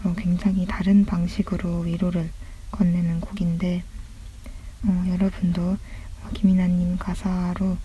어, 0.04 0.14
굉장히 0.16 0.68
다른 0.68 1.06
방식으로 1.06 1.80
위로를 1.82 2.30
건네는 2.72 3.20
곡인데 3.20 3.84
어, 4.86 5.06
여러분도 5.10 5.78
김이나님 6.36 6.98
가사로 6.98 7.78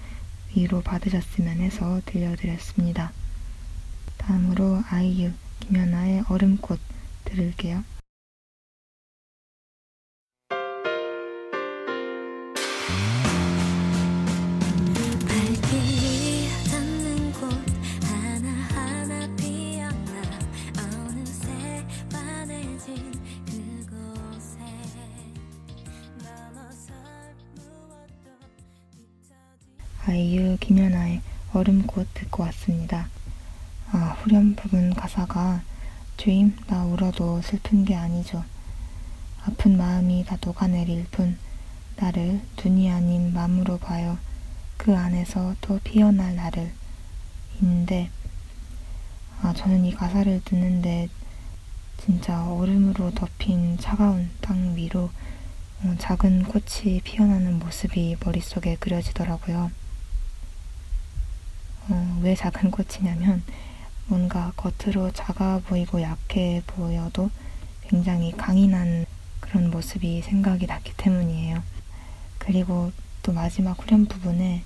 위로 0.54 0.82
받으셨으면 0.82 1.58
해서 1.60 2.00
들려드렸습니다. 2.04 3.12
다음으로 4.18 4.82
아이유 4.90 5.30
김연아의 5.60 6.24
얼음꽃 6.28 6.78
들을게요. 7.24 7.84
아이유 30.06 30.56
김연아의 30.58 31.20
얼음꽃 31.52 32.06
듣고 32.14 32.42
왔습니다. 32.44 33.10
아, 34.28 34.30
후렴 34.30 34.54
부분 34.54 34.92
가사가 34.92 35.62
주임 36.18 36.54
나 36.66 36.84
울어도 36.84 37.40
슬픈 37.40 37.86
게 37.86 37.94
아니죠. 37.94 38.44
아픈 39.46 39.78
마음이 39.78 40.26
다 40.26 40.36
녹아내릴 40.44 41.06
뿐 41.10 41.38
나를 41.96 42.42
눈이 42.62 42.90
아닌 42.90 43.32
맘으로 43.32 43.78
봐요. 43.78 44.18
그 44.76 44.94
안에서 44.94 45.54
또 45.62 45.80
피어날 45.82 46.36
나를 46.36 46.70
인데 47.62 48.10
아, 49.40 49.54
저는 49.54 49.86
이 49.86 49.94
가사를 49.94 50.42
듣는데 50.44 51.08
진짜 51.96 52.46
얼음으로 52.50 53.12
덮인 53.12 53.78
차가운 53.78 54.28
땅 54.42 54.76
위로 54.76 55.10
어, 55.84 55.94
작은 55.98 56.44
꽃이 56.44 57.00
피어나는 57.02 57.60
모습이 57.60 58.18
머릿속에 58.22 58.76
그려지더라고요. 58.76 59.70
어, 61.88 62.20
왜 62.20 62.34
작은 62.34 62.70
꽃이냐면 62.70 63.42
뭔가 64.08 64.52
겉으로 64.56 65.12
작아 65.12 65.60
보이고 65.66 66.00
약해 66.00 66.62
보여도 66.66 67.30
굉장히 67.82 68.32
강인한 68.32 69.04
그런 69.38 69.70
모습이 69.70 70.22
생각이 70.22 70.66
났기 70.66 70.94
때문이에요. 70.96 71.62
그리고 72.38 72.90
또 73.22 73.32
마지막 73.32 73.78
후렴 73.78 74.06
부분에 74.06 74.62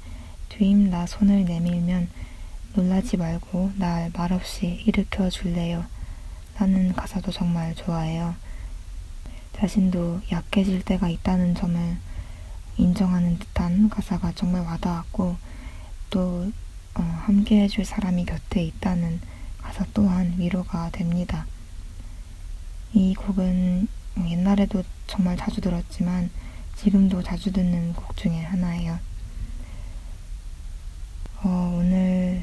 뒤임 0.49 0.91
나 0.91 1.07
손을 1.07 1.45
내밀면 1.45 2.09
놀라지 2.75 3.17
말고 3.17 3.73
날 3.77 4.11
말없이 4.15 4.83
일으켜 4.87 5.29
줄래요. 5.29 5.85
라는 6.57 6.93
가사도 6.93 7.33
정말 7.33 7.75
좋아해요. 7.75 8.37
자신도 9.57 10.21
약해질 10.31 10.83
때가 10.85 11.09
있다는 11.09 11.57
점을 11.57 11.97
인정하는 12.77 13.39
듯한 13.39 13.89
가사가 13.89 14.33
정말 14.37 14.63
와닿았고 14.63 15.37
또 16.11 16.53
어, 16.95 17.03
함께 17.25 17.63
해줄 17.63 17.85
사람이 17.85 18.25
곁에 18.27 18.63
있다는 18.63 19.21
가사 19.73 19.87
또한 19.95 20.35
위로가 20.37 20.91
됩니다. 20.91 21.47
이 22.93 23.15
곡은 23.15 23.89
옛날에도 24.29 24.83
정말 25.07 25.37
자주 25.39 25.63
들었지만 25.63 26.31
지금도 26.77 27.23
자주 27.23 27.51
듣는 27.53 27.95
곡 27.95 28.15
중에 28.17 28.43
하나예요. 28.43 28.99
어, 31.43 31.77
오늘 31.79 32.43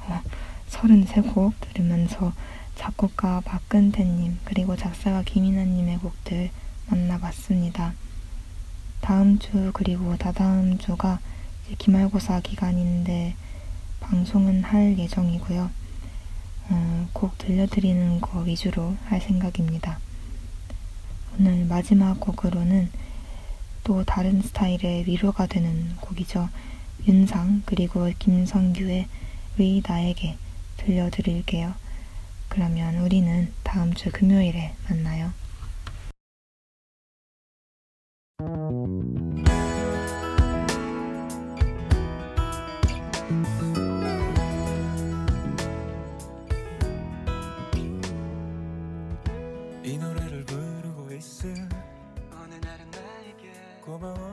어, 0.00 0.22
33곡 0.70 1.54
들으면서 1.60 2.32
작곡가 2.76 3.40
박근태님 3.40 4.38
그리고 4.44 4.76
작사가 4.76 5.22
김인아님의 5.24 5.98
곡들 5.98 6.50
만나봤습니다. 6.86 7.94
다음 9.00 9.40
주 9.40 9.72
그리고 9.74 10.16
다다음 10.16 10.78
주가 10.78 11.18
기말고사 11.78 12.40
기간인데 12.40 13.34
방송은 14.00 14.62
할 14.62 14.96
예정이고요. 14.96 15.87
어, 16.70 17.08
곡 17.12 17.36
들려드리는 17.38 18.20
거 18.20 18.40
위주로 18.40 18.96
할 19.06 19.20
생각입니다. 19.20 19.98
오늘 21.38 21.64
마지막 21.64 22.20
곡으로는 22.20 22.90
또 23.84 24.04
다른 24.04 24.42
스타일의 24.42 25.06
위로가 25.06 25.46
되는 25.46 25.96
곡이죠. 26.00 26.48
윤상 27.06 27.62
그리고 27.64 28.10
김성규의 28.18 29.06
위 29.56 29.82
나에게 29.86 30.36
들려드릴게요. 30.76 31.74
그러면 32.48 32.98
우리는 32.98 33.52
다음 33.62 33.94
주 33.94 34.10
금요일에 34.10 34.74
만나요. 34.88 35.32
tomorrow. 53.98 54.27